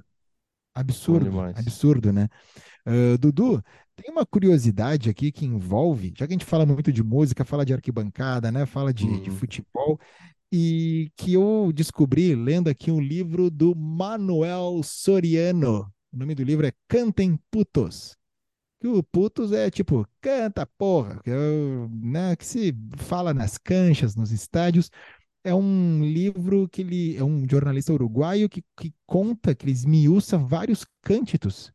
absurdo, 0.73 1.41
absurdo, 1.41 2.13
né? 2.13 2.29
Uh, 2.87 3.19
Dudu, 3.19 3.63
tem 3.97 4.11
uma 4.11 4.27
curiosidade 4.27 5.09
aqui 5.09 5.31
que 5.31 5.45
envolve, 5.45 6.13
já 6.17 6.27
que 6.27 6.33
a 6.33 6.37
gente 6.37 6.45
fala 6.45 6.67
muito 6.67 6.93
de 6.93 7.03
música, 7.03 7.45
fala 7.45 7.65
de 7.65 7.73
arquibancada, 7.73 8.51
né? 8.51 8.67
Fala 8.67 8.93
de, 8.93 9.05
uhum. 9.05 9.23
de 9.23 9.31
futebol, 9.31 9.99
e 10.53 11.11
que 11.17 11.35
eu 11.35 11.73
descobri 11.75 12.35
lendo 12.35 12.69
aqui 12.69 12.91
um 12.91 13.01
livro 13.01 13.51
do 13.51 13.75
Manuel 13.75 14.81
Soriano. 14.83 15.91
O 16.13 16.17
nome 16.17 16.35
do 16.35 16.45
livro 16.45 16.67
é 16.67 16.73
Cantem 16.89 17.39
Putos. 17.51 18.17
Que 18.81 18.89
o 18.89 19.03
putos 19.03 19.51
é 19.53 19.71
tipo, 19.71 20.07
canta 20.21 20.67
porra, 20.67 21.21
que, 21.25 21.31
é, 21.31 21.35
né, 21.91 22.37
que 22.37 22.45
se 22.45 22.77
fala 22.99 23.33
nas 23.33 23.57
canchas, 23.57 24.15
nos 24.15 24.31
estádios. 24.31 24.91
É 25.43 25.55
um 25.55 26.05
livro 26.05 26.69
que 26.69 26.83
ele 26.83 27.17
é 27.17 27.25
um 27.25 27.47
jornalista 27.49 27.93
uruguaio 27.93 28.49
que, 28.49 28.63
que 28.77 28.93
conta, 29.07 29.55
que 29.55 29.65
ele 29.65 29.73
esmiuça 29.73 30.37
vários 30.39 30.87
cânticos 31.03 31.74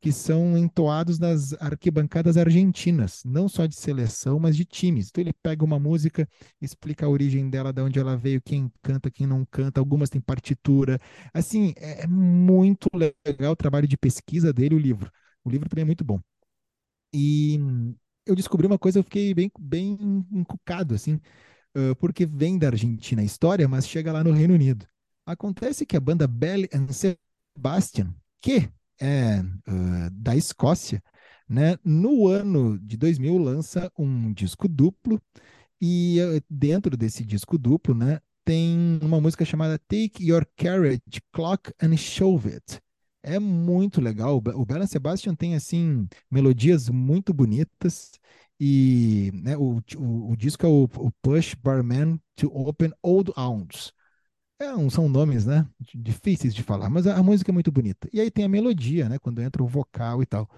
que 0.00 0.12
são 0.12 0.56
entoados 0.56 1.18
nas 1.18 1.52
arquibancadas 1.54 2.36
argentinas, 2.36 3.22
não 3.24 3.48
só 3.48 3.66
de 3.66 3.74
seleção, 3.74 4.38
mas 4.38 4.56
de 4.56 4.64
times. 4.64 5.08
Então 5.08 5.22
ele 5.22 5.32
pega 5.42 5.64
uma 5.64 5.78
música, 5.78 6.28
explica 6.60 7.06
a 7.06 7.08
origem 7.08 7.50
dela, 7.50 7.72
de 7.72 7.82
onde 7.82 7.98
ela 7.98 8.16
veio, 8.16 8.40
quem 8.40 8.70
canta, 8.82 9.10
quem 9.10 9.26
não 9.26 9.44
canta, 9.44 9.80
algumas 9.80 10.08
têm 10.10 10.20
partitura. 10.20 11.00
Assim, 11.34 11.74
é, 11.76 12.02
é 12.04 12.06
muito 12.06 12.88
legal 12.94 13.52
o 13.52 13.56
trabalho 13.56 13.88
de 13.88 13.96
pesquisa 13.96 14.52
dele, 14.52 14.74
o 14.76 14.78
livro. 14.78 15.10
O 15.44 15.50
livro 15.50 15.68
também 15.68 15.82
é 15.82 15.86
muito 15.86 16.04
bom. 16.04 16.20
E 17.12 17.58
eu 18.26 18.34
descobri 18.34 18.66
uma 18.66 18.78
coisa, 18.78 18.98
eu 18.98 19.04
fiquei 19.04 19.32
bem, 19.34 19.50
bem 19.58 19.96
encucado, 20.32 20.94
assim, 20.94 21.20
porque 22.00 22.26
vem 22.26 22.58
da 22.58 22.68
Argentina 22.68 23.22
a 23.22 23.24
história, 23.24 23.68
mas 23.68 23.88
chega 23.88 24.12
lá 24.12 24.24
no 24.24 24.32
Reino 24.32 24.54
Unido. 24.54 24.86
Acontece 25.26 25.86
que 25.86 25.96
a 25.96 26.00
banda 26.00 26.26
Belle 26.26 26.68
and 26.74 26.88
Sebastian, 26.92 28.14
que 28.40 28.70
é 29.00 29.40
uh, 29.40 30.10
da 30.12 30.36
Escócia, 30.36 31.02
né? 31.48 31.76
No 31.84 32.28
ano 32.28 32.78
de 32.78 32.96
2000 32.96 33.38
lança 33.38 33.90
um 33.98 34.32
disco 34.32 34.68
duplo 34.68 35.20
e 35.80 36.18
uh, 36.20 36.42
dentro 36.50 36.96
desse 36.96 37.24
disco 37.24 37.56
duplo, 37.56 37.94
né, 37.94 38.20
tem 38.44 38.98
uma 39.02 39.20
música 39.20 39.44
chamada 39.44 39.78
Take 39.78 40.24
Your 40.24 40.46
Carriage 40.56 41.20
Clock 41.32 41.70
and 41.82 41.96
Shove 41.96 42.54
It. 42.54 42.80
É 43.22 43.38
muito 43.38 44.00
legal. 44.00 44.36
O 44.54 44.64
Bela 44.64 44.86
Sebastian 44.86 45.34
tem 45.34 45.54
assim 45.54 46.08
melodias 46.30 46.88
muito 46.88 47.34
bonitas 47.34 48.12
e 48.58 49.30
né, 49.34 49.56
o, 49.56 49.82
o, 49.96 50.32
o, 50.32 50.36
disco 50.36 50.64
é 50.64 50.68
o, 50.68 50.84
o 50.84 51.12
Push 51.22 51.54
Barman 51.56 52.18
to 52.36 52.48
Open 52.48 52.92
Old 53.02 53.32
Ounds. 53.36 53.92
É, 54.60 54.90
são 54.90 55.08
nomes, 55.08 55.46
né? 55.46 55.66
Difíceis 55.94 56.52
de 56.52 56.64
falar, 56.64 56.90
mas 56.90 57.06
a, 57.06 57.16
a, 57.16 57.22
música 57.22 57.50
é 57.50 57.54
muito 57.54 57.70
bonita. 57.70 58.08
E 58.12 58.20
aí 58.20 58.30
tem 58.30 58.44
a 58.44 58.48
melodia, 58.48 59.08
né? 59.08 59.18
Quando 59.18 59.40
entra 59.40 59.62
o 59.62 59.68
vocal 59.68 60.20
e 60.20 60.26
tal. 60.26 60.50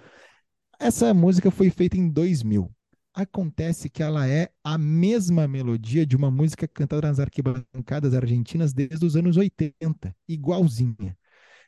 Essa 0.78 1.12
música 1.12 1.50
foi 1.50 1.68
feita 1.68 1.98
em 1.98 2.08
2000. 2.08 2.70
Acontece 3.12 3.90
que 3.90 4.02
ela 4.02 4.26
é 4.26 4.50
a 4.64 4.78
mesma 4.78 5.46
melodia 5.46 6.06
de 6.06 6.16
uma 6.16 6.30
música 6.30 6.66
cantada 6.66 7.08
nas 7.08 7.20
arquibancadas 7.20 8.14
argentinas 8.14 8.72
desde 8.72 9.04
os 9.04 9.16
anos 9.16 9.36
80, 9.36 10.14
igualzinha. 10.26 11.16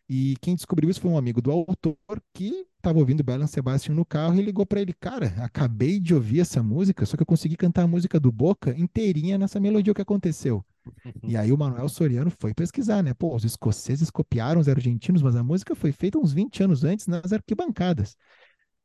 E 0.09 0.37
quem 0.41 0.55
descobriu 0.55 0.89
isso 0.89 1.01
foi 1.01 1.11
um 1.11 1.19
amigo 1.19 1.43
do 1.43 1.51
autor 1.51 1.97
que 2.33 2.67
estava 2.77 2.99
ouvindo 2.99 3.23
Bela 3.23 3.47
Sebastian 3.47 3.95
no 3.95 4.05
carro 4.05 4.39
e 4.39 4.43
ligou 4.43 4.65
para 4.65 4.81
ele: 4.81 4.95
Cara, 4.95 5.35
acabei 5.39 6.01
de 6.01 6.15
ouvir 6.15 6.41
essa 6.41 6.63
música, 6.63 7.05
só 7.05 7.17
que 7.17 7.23
eu 7.23 7.27
consegui 7.27 7.57
cantar 7.57 7.83
a 7.83 7.87
música 7.87 8.19
do 8.19 8.33
Boca 8.33 8.75
inteirinha 8.79 9.37
nessa 9.37 9.61
melodia. 9.61 9.93
O 9.93 9.95
que 9.95 10.03
aconteceu? 10.03 10.65
E 11.23 11.37
aí 11.37 11.53
o 11.53 11.59
Manuel 11.59 11.89
Soriano 11.89 12.31
foi 12.39 12.53
pesquisar, 12.53 13.03
né? 13.03 13.15
Pô, 13.15 13.35
os 13.35 13.45
escoceses 13.45 14.11
copiaram 14.11 14.61
os 14.61 14.69
argentinos, 14.69 15.23
mas 15.23 15.37
a 15.37 15.43
música 15.43 15.75
foi 15.75 15.93
feita 15.93 16.19
uns 16.19 16.33
20 16.33 16.63
anos 16.63 16.85
antes 16.85 17.07
nas 17.07 17.33
arquibancadas. 17.33 18.17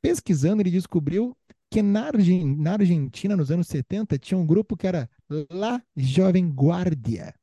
Pesquisando, 0.02 0.62
ele 0.62 0.72
descobriu 0.72 1.36
que 1.70 1.82
na, 1.82 2.08
Argen 2.08 2.56
na 2.58 2.74
Argentina, 2.74 3.36
nos 3.36 3.52
anos 3.52 3.68
70, 3.68 4.18
tinha 4.18 4.38
um 4.38 4.46
grupo 4.46 4.78
que 4.78 4.88
era 4.88 5.10
La 5.50 5.82
Jovem 5.96 6.50
Guardia. 6.50 7.34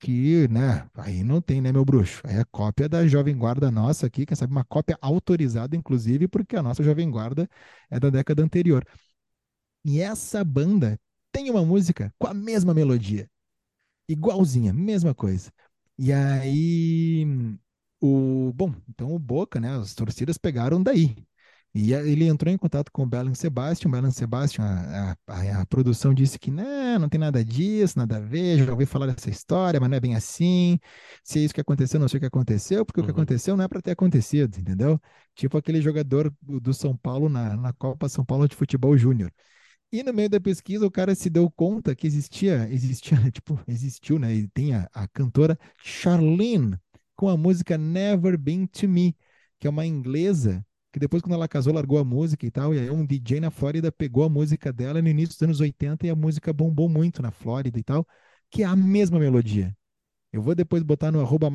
Que, 0.00 0.46
né, 0.48 0.88
aí 0.94 1.24
não 1.24 1.40
tem, 1.40 1.60
né, 1.60 1.72
meu 1.72 1.84
bruxo? 1.84 2.22
É 2.24 2.44
cópia 2.52 2.88
da 2.88 3.04
Jovem 3.06 3.36
Guarda 3.36 3.68
nossa 3.68 4.06
aqui, 4.06 4.24
quem 4.24 4.36
sabe 4.36 4.52
uma 4.52 4.64
cópia 4.64 4.96
autorizada, 5.00 5.74
inclusive, 5.74 6.28
porque 6.28 6.56
a 6.56 6.62
nossa 6.62 6.84
Jovem 6.84 7.10
Guarda 7.10 7.48
é 7.90 7.98
da 7.98 8.08
década 8.08 8.42
anterior. 8.44 8.84
E 9.84 10.00
essa 10.00 10.44
banda 10.44 11.00
tem 11.32 11.50
uma 11.50 11.64
música 11.64 12.12
com 12.18 12.28
a 12.28 12.34
mesma 12.34 12.72
melodia. 12.72 13.28
Igualzinha, 14.08 14.72
mesma 14.72 15.14
coisa. 15.14 15.52
E 15.98 16.12
aí, 16.12 17.26
o 18.00 18.52
bom, 18.54 18.72
então 18.88 19.12
o 19.14 19.18
Boca, 19.18 19.60
né? 19.60 19.76
As 19.76 19.94
torcidas 19.94 20.38
pegaram 20.38 20.82
daí. 20.82 21.16
E 21.74 21.92
ele 21.92 22.26
entrou 22.26 22.52
em 22.52 22.56
contato 22.56 22.90
com 22.90 23.02
o 23.02 23.06
Belen 23.06 23.34
Sebastian. 23.34 23.88
O 23.88 23.92
Belen 23.92 24.10
Sebastian, 24.10 24.64
a, 24.64 25.16
a, 25.26 25.60
a, 25.60 25.66
produção 25.66 26.14
disse 26.14 26.38
que 26.38 26.50
não, 26.50 26.98
não 26.98 27.08
tem 27.08 27.20
nada 27.20 27.44
disso, 27.44 27.98
nada 27.98 28.16
a 28.16 28.20
ver. 28.20 28.64
Já 28.64 28.72
ouvi 28.72 28.86
falar 28.86 29.06
dessa 29.06 29.30
história, 29.30 29.78
mas 29.78 29.88
não 29.88 29.96
é 29.96 30.00
bem 30.00 30.14
assim. 30.16 30.78
Se 31.22 31.38
é 31.38 31.42
isso 31.42 31.54
que 31.54 31.60
aconteceu, 31.60 32.00
não 32.00 32.08
sei 32.08 32.18
o 32.18 32.20
que 32.20 32.26
aconteceu, 32.26 32.84
porque 32.84 33.00
uhum. 33.00 33.04
o 33.04 33.06
que 33.06 33.12
uhum. 33.12 33.22
aconteceu 33.22 33.56
não 33.56 33.64
é 33.64 33.68
para 33.68 33.82
ter 33.82 33.92
acontecido, 33.92 34.58
entendeu? 34.58 35.00
Tipo 35.34 35.58
aquele 35.58 35.80
jogador 35.80 36.32
do, 36.40 36.58
do 36.60 36.74
São 36.74 36.96
Paulo 36.96 37.28
na, 37.28 37.56
na 37.56 37.72
Copa 37.72 38.08
São 38.08 38.24
Paulo 38.24 38.48
de 38.48 38.56
Futebol 38.56 38.96
Júnior. 38.96 39.30
E 39.90 40.02
no 40.02 40.12
meio 40.12 40.28
da 40.28 40.40
pesquisa, 40.40 40.86
o 40.86 40.90
cara 40.90 41.14
se 41.14 41.30
deu 41.30 41.50
conta 41.50 41.94
que 41.96 42.06
existia, 42.06 42.68
existia, 42.70 43.16
tipo, 43.32 43.58
existiu, 43.66 44.18
né? 44.18 44.34
E 44.34 44.48
tem 44.48 44.74
a, 44.74 44.88
a 44.92 45.08
cantora 45.08 45.58
Charlene 45.82 46.76
com 47.16 47.28
a 47.28 47.36
música 47.36 47.78
Never 47.78 48.36
Been 48.38 48.66
to 48.66 48.86
Me, 48.88 49.16
que 49.58 49.66
é 49.66 49.70
uma 49.70 49.86
inglesa 49.86 50.64
que 50.92 50.98
depois, 50.98 51.22
quando 51.22 51.34
ela 51.34 51.48
casou, 51.48 51.72
largou 51.72 51.98
a 51.98 52.04
música 52.04 52.46
e 52.46 52.50
tal. 52.50 52.74
E 52.74 52.80
aí 52.80 52.90
um 52.90 53.04
DJ 53.04 53.40
na 53.40 53.50
Flórida 53.50 53.92
pegou 53.92 54.24
a 54.24 54.28
música 54.28 54.72
dela 54.72 55.00
no 55.02 55.08
início 55.08 55.34
dos 55.34 55.42
anos 55.42 55.60
80 55.60 56.06
e 56.06 56.10
a 56.10 56.16
música 56.16 56.52
bombou 56.52 56.88
muito 56.88 57.22
na 57.22 57.30
Flórida 57.30 57.78
e 57.78 57.82
tal, 57.82 58.06
que 58.50 58.62
é 58.62 58.66
a 58.66 58.76
mesma 58.76 59.18
melodia. 59.18 59.76
Eu 60.30 60.42
vou 60.42 60.54
depois 60.54 60.82
botar 60.82 61.10
no 61.10 61.20
arroba 61.20 61.48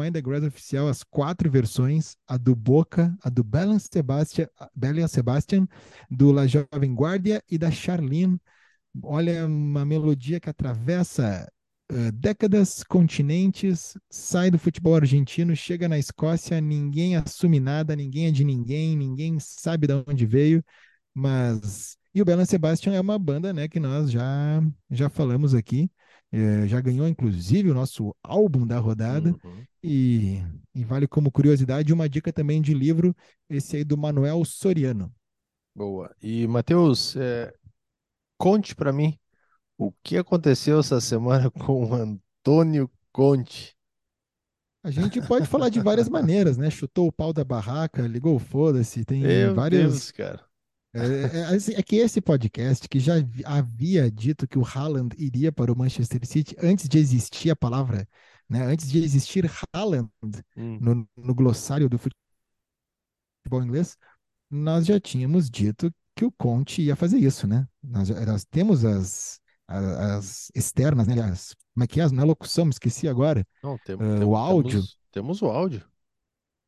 oficial 0.47 0.87
as 0.87 1.03
quatro 1.03 1.49
versões, 1.49 2.15
a 2.27 2.37
do 2.37 2.55
Boca, 2.55 3.15
a 3.23 3.29
do 3.29 3.43
Belen 3.43 3.77
Sebastian, 3.77 4.47
Sebastian, 5.07 5.67
do 6.09 6.31
La 6.31 6.47
Jovem 6.47 6.93
Guardia 6.95 7.43
e 7.49 7.57
da 7.57 7.69
Charlene. 7.69 8.41
Olha, 9.03 9.45
uma 9.45 9.85
melodia 9.85 10.39
que 10.39 10.49
atravessa 10.49 11.47
uh, 11.91 12.11
décadas, 12.13 12.83
continentes, 12.83 13.95
sai 14.09 14.49
do 14.49 14.57
futebol 14.57 14.95
argentino, 14.95 15.55
chega 15.55 15.87
na 15.87 15.99
Escócia, 15.99 16.59
ninguém 16.59 17.15
assume 17.15 17.59
nada, 17.59 17.95
ninguém 17.95 18.27
é 18.27 18.31
de 18.31 18.43
ninguém, 18.43 18.97
ninguém 18.97 19.39
sabe 19.39 19.87
de 19.87 19.93
onde 20.07 20.25
veio, 20.25 20.63
mas... 21.13 21.95
E 22.15 22.21
o 22.21 22.25
Belen 22.25 22.45
Sebastian 22.45 22.93
é 22.93 23.01
uma 23.01 23.17
banda, 23.17 23.51
né, 23.51 23.67
que 23.67 23.79
nós 23.79 24.11
já, 24.11 24.61
já 24.89 25.09
falamos 25.09 25.55
aqui, 25.55 25.89
é, 26.35 26.67
já 26.67 26.81
ganhou, 26.81 27.07
inclusive, 27.07 27.69
o 27.69 27.75
nosso 27.75 28.15
álbum 28.23 28.65
da 28.65 28.79
rodada. 28.79 29.29
Uhum. 29.43 29.63
E, 29.83 30.41
e, 30.73 30.83
vale 30.83 31.07
como 31.07 31.31
curiosidade 31.31 31.93
uma 31.93 32.09
dica 32.09 32.33
também 32.33 32.59
de 32.59 32.73
livro, 32.73 33.15
esse 33.47 33.77
aí 33.77 33.83
do 33.83 33.95
Manuel 33.95 34.43
Soriano. 34.43 35.13
Boa. 35.75 36.11
E, 36.19 36.47
Matheus, 36.47 37.15
é, 37.17 37.53
conte 38.35 38.75
para 38.75 38.91
mim 38.91 39.15
o 39.77 39.91
que 40.01 40.17
aconteceu 40.17 40.79
essa 40.79 40.99
semana 40.99 41.51
com 41.53 41.85
o 41.85 41.93
Antônio 41.93 42.89
Conte. 43.11 43.77
A 44.83 44.89
gente 44.89 45.21
pode 45.21 45.45
falar 45.45 45.69
de 45.69 45.79
várias 45.79 46.09
maneiras, 46.09 46.57
né? 46.57 46.67
Chutou 46.71 47.07
o 47.07 47.11
pau 47.11 47.31
da 47.31 47.43
barraca, 47.43 48.01
ligou 48.07 48.39
foda-se, 48.39 49.05
tem 49.05 49.21
Meu 49.21 49.53
várias. 49.53 49.91
Deus, 49.91 50.11
cara. 50.11 50.43
É, 50.93 50.99
é, 50.99 51.39
é, 51.39 51.55
assim, 51.55 51.73
é, 51.73 51.81
que 51.81 51.95
esse 51.95 52.21
podcast, 52.21 52.87
que 52.87 52.99
já 52.99 53.15
havia 53.45 54.11
dito 54.11 54.47
que 54.47 54.59
o 54.59 54.65
Haaland 54.65 55.15
iria 55.17 55.51
para 55.51 55.73
o 55.73 55.77
Manchester 55.77 56.23
City 56.25 56.55
antes 56.61 56.87
de 56.87 56.99
existir 56.99 57.49
a 57.49 57.55
palavra, 57.55 58.07
né, 58.47 58.63
antes 58.63 58.89
de 58.91 59.03
existir 59.03 59.49
Haaland 59.73 60.07
hum. 60.55 60.77
no, 60.79 61.09
no, 61.17 61.33
glossário 61.33 61.89
do 61.89 61.97
futebol 61.97 63.63
inglês, 63.63 63.97
nós 64.51 64.85
já 64.85 64.99
tínhamos 64.99 65.49
dito 65.49 65.91
que 66.15 66.25
o 66.25 66.31
Conte 66.31 66.83
ia 66.83 66.95
fazer 66.95 67.17
isso, 67.17 67.47
né? 67.47 67.67
Nós, 67.81 68.09
nós 68.09 68.45
temos 68.45 68.85
as, 68.85 69.39
as, 69.67 69.83
as, 69.83 70.51
externas, 70.53 71.07
né? 71.07 71.19
As, 71.23 71.55
como 71.73 71.83
é 71.83 71.87
que 71.87 71.99
é? 71.99 72.07
Não 72.09 72.21
é 72.21 72.25
locução, 72.25 72.69
esqueci 72.69 73.07
agora. 73.07 73.43
Não, 73.63 73.73
uh, 73.73 74.27
o 74.27 74.35
áudio. 74.35 74.73
Temos, 74.73 74.97
temos, 75.11 75.41
o 75.41 75.47
áudio. 75.47 75.83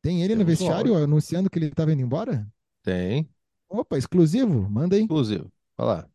Tem 0.02 0.22
ele 0.22 0.34
temos 0.34 0.44
no 0.44 0.46
vestiário 0.46 0.96
anunciando 0.96 1.48
que 1.48 1.60
ele 1.60 1.66
estava 1.66 1.92
indo 1.92 2.02
embora? 2.02 2.44
Tem. 2.82 3.30
Opa, 3.68 3.98
exclusivo? 3.98 4.68
Manda 4.70 4.96
aí. 4.96 5.02
Exclusivo. 5.02 5.50
Vai 5.76 5.86
lá. 5.86 6.08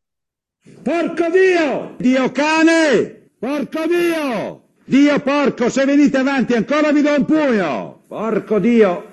Porco 0.84 1.32
Dio! 1.32 1.96
Dio 2.00 2.32
cane! 2.32 3.30
Porco 3.40 3.88
Dio! 3.88 4.62
Dio 4.86 5.20
porco, 5.20 5.70
se 5.70 5.86
venite 5.86 6.18
avanti 6.18 6.54
ancora 6.54 6.92
vi 6.92 7.02
do 7.02 7.10
un 7.10 7.26
pugno! 7.26 8.04
Porco 8.08 8.60
Dio! 8.60 9.04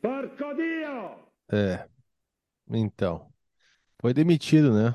Porco 0.00 0.54
Dio! 0.54 1.30
É. 1.50 1.88
Então. 2.70 3.26
Foi 4.00 4.14
demitido, 4.14 4.72
né? 4.72 4.94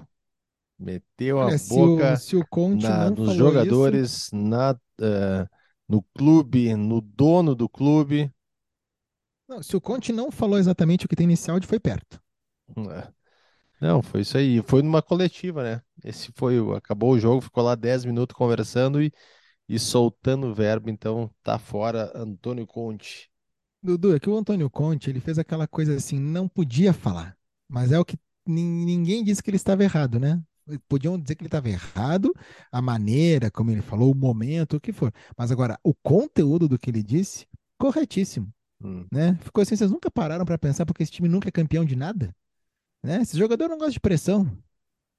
Meteu 0.80 1.40
a 1.40 1.46
Olha, 1.46 1.58
boca 1.70 2.16
se 2.16 2.36
o, 2.36 2.40
se 2.40 2.56
o 2.56 2.76
na, 2.76 3.10
nos 3.10 3.34
jogadores, 3.34 4.12
isso... 4.12 4.36
na, 4.36 4.72
uh, 4.72 5.48
no 5.88 6.02
clube, 6.16 6.74
no 6.76 7.02
dono 7.02 7.54
do 7.54 7.68
clube. 7.68 8.32
Não, 9.52 9.62
se 9.62 9.76
o 9.76 9.82
Conte 9.82 10.14
não 10.14 10.32
falou 10.32 10.58
exatamente 10.58 11.06
o 11.06 11.10
que 11.10 11.16
tem 11.16 11.28
nesse 11.28 11.52
áudio, 11.52 11.68
foi 11.68 11.78
perto. 11.78 12.22
É. 12.90 13.12
Não, 13.82 14.02
foi 14.02 14.22
isso 14.22 14.38
aí. 14.38 14.62
Foi 14.62 14.82
numa 14.82 15.02
coletiva, 15.02 15.62
né? 15.62 15.82
Esse 16.06 16.32
foi, 16.38 16.56
acabou 16.74 17.12
o 17.12 17.20
jogo, 17.20 17.42
ficou 17.42 17.62
lá 17.62 17.76
10 17.76 18.06
minutos 18.06 18.34
conversando 18.34 19.04
e, 19.04 19.12
e 19.68 19.78
soltando 19.78 20.48
o 20.48 20.54
verbo, 20.54 20.90
então 20.90 21.30
tá 21.44 21.60
fora 21.60 22.14
Antônio 22.16 22.66
Conte. 22.66 23.30
Dudu, 23.84 24.16
é 24.16 24.22
que 24.22 24.30
o 24.30 24.38
Antônio 24.38 24.70
Conte, 24.70 25.10
ele 25.10 25.20
fez 25.20 25.38
aquela 25.38 25.68
coisa 25.68 25.96
assim, 25.96 26.18
não 26.18 26.48
podia 26.48 26.94
falar, 26.94 27.36
mas 27.68 27.92
é 27.92 28.00
o 28.00 28.06
que 28.06 28.18
ninguém 28.48 29.22
disse 29.22 29.44
que 29.44 29.50
ele 29.50 29.58
estava 29.58 29.84
errado, 29.84 30.18
né? 30.18 30.42
Podiam 30.88 31.20
dizer 31.20 31.36
que 31.36 31.42
ele 31.42 31.50
estava 31.50 31.68
errado, 31.68 32.34
a 32.72 32.82
maneira 32.82 33.52
como 33.52 33.70
ele 33.70 33.82
falou, 33.82 34.14
o 34.14 34.16
momento, 34.16 34.78
o 34.78 34.80
que 34.80 34.94
for. 34.94 35.12
Mas 35.38 35.52
agora, 35.52 35.78
o 35.84 35.94
conteúdo 35.94 36.70
do 36.70 36.80
que 36.80 36.90
ele 36.90 37.04
disse, 37.04 37.46
corretíssimo. 37.78 38.50
Hum. 38.84 39.06
Né? 39.12 39.38
Ficou 39.42 39.62
assim, 39.62 39.76
vocês 39.76 39.92
nunca 39.92 40.10
pararam 40.10 40.46
para 40.46 40.58
pensar 40.58 40.86
porque 40.86 41.04
esse 41.04 41.12
time 41.12 41.30
nunca 41.30 41.50
é 41.50 41.52
campeão 41.52 41.86
de 41.86 41.96
nada? 41.96 42.36
Né? 43.04 43.22
Esse 43.22 43.38
jogador 43.38 43.68
não 43.68 43.78
gosta 43.78 43.94
de 43.94 44.00
pressão. 44.00 44.58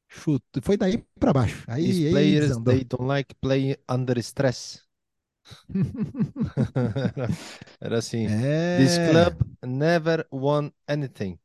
Chuto. 0.08 0.60
Foi 0.62 0.76
daí 0.76 1.04
para 1.18 1.32
baixo. 1.32 1.64
Aí, 1.66 1.86
These 1.86 2.06
aí 2.06 2.12
players, 2.12 2.56
they 2.64 2.84
don't 2.84 3.06
like 3.06 3.34
playing 3.36 3.76
under 3.88 4.18
stress. 4.18 4.82
Era 7.80 7.98
assim. 7.98 8.26
É... 8.26 8.78
This 8.78 8.98
club 9.10 9.40
never 9.64 10.26
won 10.30 10.70
anything. 10.86 11.38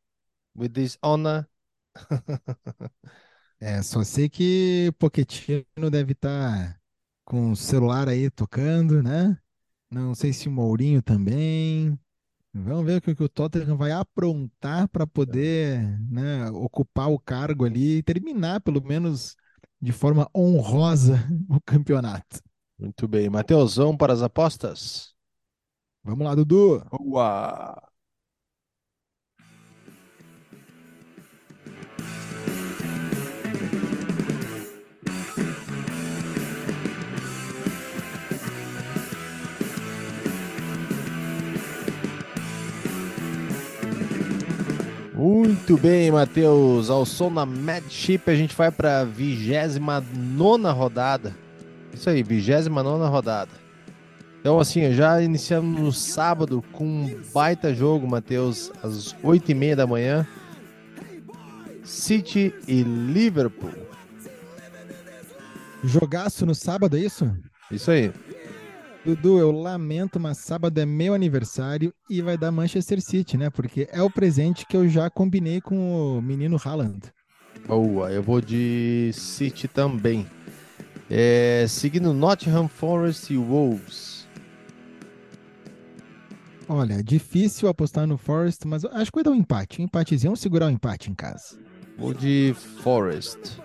With 0.55 0.69
this 0.69 0.97
honor. 1.01 1.47
é, 3.59 3.81
só 3.81 4.03
sei 4.03 4.29
que 4.29 4.93
Pochettino 4.99 5.89
deve 5.89 6.11
estar 6.11 6.73
tá 6.73 6.79
com 7.23 7.51
o 7.51 7.55
celular 7.55 8.09
aí 8.09 8.29
tocando, 8.29 9.01
né? 9.01 9.39
Não 9.89 10.13
sei 10.13 10.33
se 10.33 10.47
o 10.47 10.51
Mourinho 10.51 11.01
também. 11.01 11.97
Vamos 12.63 12.85
ver 12.85 12.97
o 12.97 13.01
que, 13.01 13.23
o 13.23 13.29
Tottenham 13.29 13.77
vai 13.77 13.91
aprontar 13.91 14.87
para 14.89 15.05
poder 15.05 15.81
né, 16.09 16.49
ocupar 16.51 17.09
o 17.09 17.19
cargo 17.19 17.65
ali 17.65 17.97
e 17.97 18.03
terminar, 18.03 18.61
pelo 18.61 18.81
menos 18.83 19.35
de 19.79 19.91
forma 19.91 20.29
honrosa, 20.35 21.17
o 21.49 21.61
campeonato. 21.61 22.41
Muito 22.79 23.07
bem. 23.07 23.29
Matheus, 23.29 23.75
vamos 23.75 23.97
para 23.97 24.13
as 24.13 24.21
apostas? 24.21 25.15
Vamos 26.03 26.25
lá, 26.25 26.33
Dudu. 26.33 26.83
Boa! 26.91 27.87
Muito 45.17 45.75
bem, 45.77 46.11
Matheus. 46.11 46.91
Ao 46.91 47.03
som 47.03 47.33
da 47.33 47.43
Madship, 47.43 48.21
a 48.27 48.35
gente 48.35 48.55
vai 48.55 48.69
para 48.69 48.99
a 48.99 49.03
29 49.03 50.69
rodada. 50.69 51.35
Isso 51.91 52.07
aí, 52.07 52.21
29 52.21 53.09
rodada. 53.09 53.49
Então, 54.39 54.59
assim, 54.59 54.93
já 54.93 55.19
iniciamos 55.19 55.81
no 55.81 55.91
sábado 55.91 56.63
com 56.71 56.85
um 56.85 57.19
baita 57.33 57.73
jogo, 57.73 58.07
Matheus, 58.07 58.71
às 58.83 59.15
8h30 59.23 59.75
da 59.75 59.87
manhã. 59.87 60.27
City 61.83 62.53
e 62.67 62.83
Liverpool. 62.83 63.73
Jogaço 65.83 66.45
no 66.45 66.53
sábado, 66.53 66.95
é 66.95 66.99
isso? 66.99 67.35
Isso 67.71 67.89
aí. 67.89 68.11
Dudu, 69.07 69.39
eu 69.39 69.51
lamento, 69.51 70.19
mas 70.19 70.37
sábado 70.37 70.77
é 70.81 70.85
meu 70.85 71.13
aniversário 71.13 71.93
e 72.09 72.21
vai 72.21 72.37
dar 72.37 72.51
Manchester 72.51 73.01
City, 73.01 73.37
né? 73.37 73.49
Porque 73.49 73.87
é 73.89 74.03
o 74.03 74.09
presente 74.09 74.65
que 74.65 74.75
eu 74.75 74.85
já 74.89 75.09
combinei 75.09 75.61
com 75.61 76.17
o 76.17 76.21
menino 76.21 76.59
Haaland. 76.61 76.99
Boa, 77.65 78.11
eu 78.11 78.21
vou 78.21 78.41
de 78.41 79.11
City 79.13 79.65
também. 79.65 80.27
É, 81.09 81.65
seguindo 81.69 82.11
Nottingham 82.11 82.67
Forest 82.67 83.33
e 83.33 83.37
Wolves. 83.37 84.27
Olha, 86.67 87.01
difícil 87.01 87.69
apostar 87.69 88.05
no 88.05 88.17
Forest, 88.17 88.67
mas 88.67 88.83
acho 88.83 89.09
que 89.09 89.15
vai 89.15 89.23
dar 89.23 89.31
um 89.31 89.35
empate. 89.35 89.81
Um 89.81 89.85
empatezinho, 89.85 90.31
vamos 90.31 90.41
segurar 90.41 90.65
o 90.65 90.67
um 90.67 90.73
empate 90.73 91.09
em 91.09 91.15
casa. 91.15 91.57
Vou 91.97 92.13
de 92.13 92.53
Forest. 92.83 93.57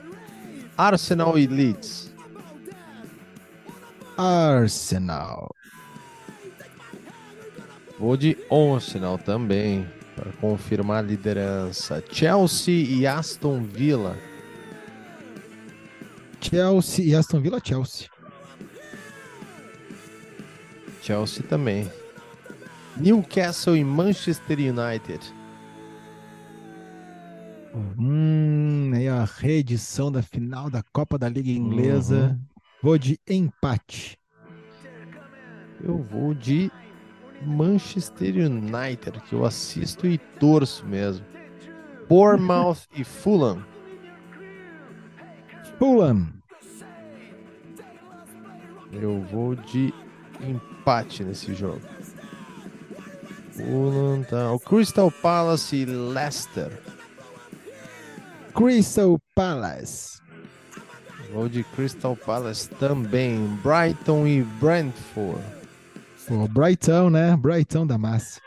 Arsenal 0.79 1.37
e 1.37 1.49
Leeds. 1.49 2.12
Arsenal. 4.17 5.55
Vou 7.99 8.17
de 8.17 8.37
Arsenal 8.51 9.19
também, 9.19 9.87
para 10.17 10.33
confirmar 10.33 10.99
a 10.99 11.07
liderança. 11.07 12.03
Chelsea 12.11 12.85
e 12.85 13.07
Aston 13.07 13.63
Villa. 13.63 14.19
Chelsea 16.41 17.05
e 17.05 17.15
Aston 17.15 17.41
Villa, 17.41 17.61
Chelsea. 17.63 18.09
Chelsea 21.01 21.45
também. 21.49 21.91
Newcastle 22.97 23.77
e 23.77 23.85
Manchester 23.85 24.59
United. 24.59 25.21
Hum, 27.99 28.91
aí 28.95 29.09
a 29.09 29.25
reedição 29.25 30.13
da 30.13 30.23
final 30.23 30.69
da 30.69 30.83
Copa 30.93 31.19
da 31.19 31.29
Liga 31.29 31.51
Inglesa. 31.51 32.37
Uhum. 32.39 32.52
Vou 32.83 32.99
de 32.99 33.17
empate. 33.29 34.19
Eu 35.81 35.99
vou 35.99 36.35
de 36.35 36.69
Manchester 37.41 38.35
United, 38.35 39.21
que 39.21 39.35
eu 39.35 39.45
assisto 39.45 40.05
e 40.07 40.19
torço 40.19 40.85
mesmo. 40.85 41.25
Bournemouth 42.09 42.89
e 42.97 43.05
Fulham. 43.05 43.65
Fulham. 45.79 46.29
Eu 48.93 49.21
vou 49.23 49.55
de 49.55 49.95
empate 50.41 51.23
nesse 51.23 51.55
jogo. 51.55 51.81
Fulham 53.53 54.25
tá. 54.25 54.53
O 54.53 54.59
Crystal 54.59 55.11
Palace 55.11 55.77
e 55.77 55.85
Leicester. 55.85 56.83
Crystal 58.53 59.19
Palace. 59.37 60.22
Vou 61.33 61.49
de 61.49 61.65
Crystal 61.65 62.15
Palace 62.15 62.69
também. 62.69 63.47
Brighton 63.63 64.27
e 64.27 64.43
Brentford. 64.43 65.43
O 66.29 66.47
Brighton, 66.47 67.09
né? 67.09 67.35
Brighton 67.37 67.87
da 67.87 67.97
massa. 67.97 68.39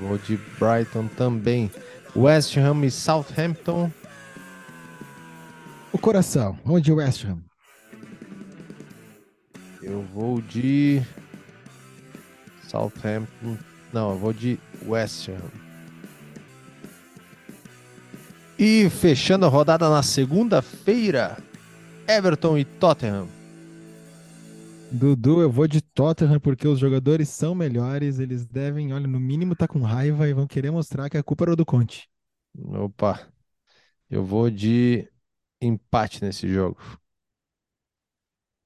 Vou 0.00 0.18
de 0.18 0.36
Brighton 0.58 1.06
também. 1.16 1.70
West 2.16 2.56
Ham 2.56 2.84
e 2.84 2.90
Southampton. 2.90 3.92
O 5.92 5.98
coração. 5.98 6.58
Vamos 6.64 6.82
de 6.82 6.92
West 6.92 7.24
Ham. 7.24 7.38
Eu 9.80 10.02
vou 10.12 10.40
de 10.40 11.00
Southampton. 12.68 13.56
Não, 13.92 14.10
eu 14.10 14.18
vou 14.18 14.32
de 14.32 14.58
West 14.84 15.28
Ham. 15.28 15.64
E 18.58 18.90
fechando 18.90 19.46
a 19.46 19.48
rodada 19.48 19.88
na 19.88 20.02
segunda-feira, 20.02 21.36
Everton 22.06 22.58
e 22.58 22.64
Tottenham. 22.64 23.28
Dudu, 24.92 25.40
eu 25.40 25.50
vou 25.50 25.66
de 25.66 25.80
Tottenham 25.80 26.38
porque 26.38 26.68
os 26.68 26.78
jogadores 26.78 27.28
são 27.28 27.54
melhores, 27.54 28.18
eles 28.18 28.46
devem, 28.46 28.92
olha, 28.92 29.06
no 29.06 29.18
mínimo 29.18 29.56
tá 29.56 29.66
com 29.66 29.80
raiva 29.80 30.28
e 30.28 30.34
vão 30.34 30.46
querer 30.46 30.70
mostrar 30.70 31.08
que 31.08 31.16
a 31.16 31.22
culpa 31.22 31.44
era 31.44 31.56
do 31.56 31.64
Conte. 31.64 32.08
Opa, 32.56 33.26
eu 34.08 34.24
vou 34.24 34.50
de 34.50 35.10
empate 35.60 36.22
nesse 36.22 36.46
jogo. 36.48 36.78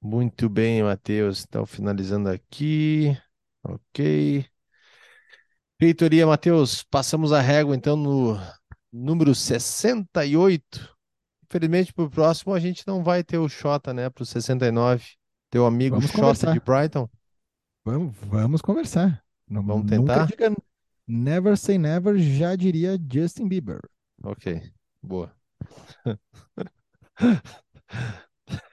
Muito 0.02 0.48
bem, 0.48 0.82
Matheus. 0.82 1.44
Então, 1.48 1.64
finalizando 1.64 2.28
aqui. 2.28 3.16
Ok. 3.62 4.44
Reitoria, 5.80 6.26
Matheus, 6.26 6.82
passamos 6.82 7.32
a 7.32 7.40
régua 7.40 7.74
então 7.74 7.96
no 7.96 8.36
número 8.92 9.34
68. 9.34 10.97
Infelizmente, 11.50 11.94
para 11.94 12.04
o 12.04 12.10
próximo 12.10 12.52
a 12.52 12.60
gente 12.60 12.86
não 12.86 13.02
vai 13.02 13.24
ter 13.24 13.38
o 13.38 13.48
Xota, 13.48 13.94
né? 13.94 14.10
Para 14.10 14.22
o 14.22 14.26
69. 14.26 15.04
Teu 15.50 15.64
amigo 15.64 15.96
vamos 15.96 16.10
Xota 16.10 16.20
conversar. 16.20 16.52
de 16.52 16.60
Brighton. 16.60 17.08
Vamos, 17.84 18.14
vamos 18.22 18.60
conversar. 18.60 19.24
Não, 19.48 19.64
vamos 19.64 19.88
tentar? 19.88 20.26
Diga 20.26 20.54
never 21.06 21.56
say 21.56 21.78
never, 21.78 22.18
já 22.18 22.54
diria 22.54 22.98
Justin 23.10 23.48
Bieber. 23.48 23.80
Ok, 24.22 24.60
boa. 25.02 25.32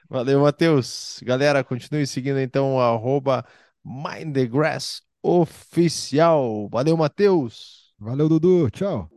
Valeu, 0.08 0.40
Matheus. 0.40 1.20
Galera, 1.22 1.64
continue 1.64 2.06
seguindo 2.06 2.38
então 2.38 2.74
o 2.74 2.80
arroba 2.80 3.44
Mind 3.82 4.34
the 4.34 4.46
Grass 4.46 5.00
oficial. 5.22 6.68
Valeu, 6.68 6.96
Matheus. 6.96 7.94
Valeu, 7.98 8.28
Dudu. 8.28 8.70
Tchau. 8.70 9.15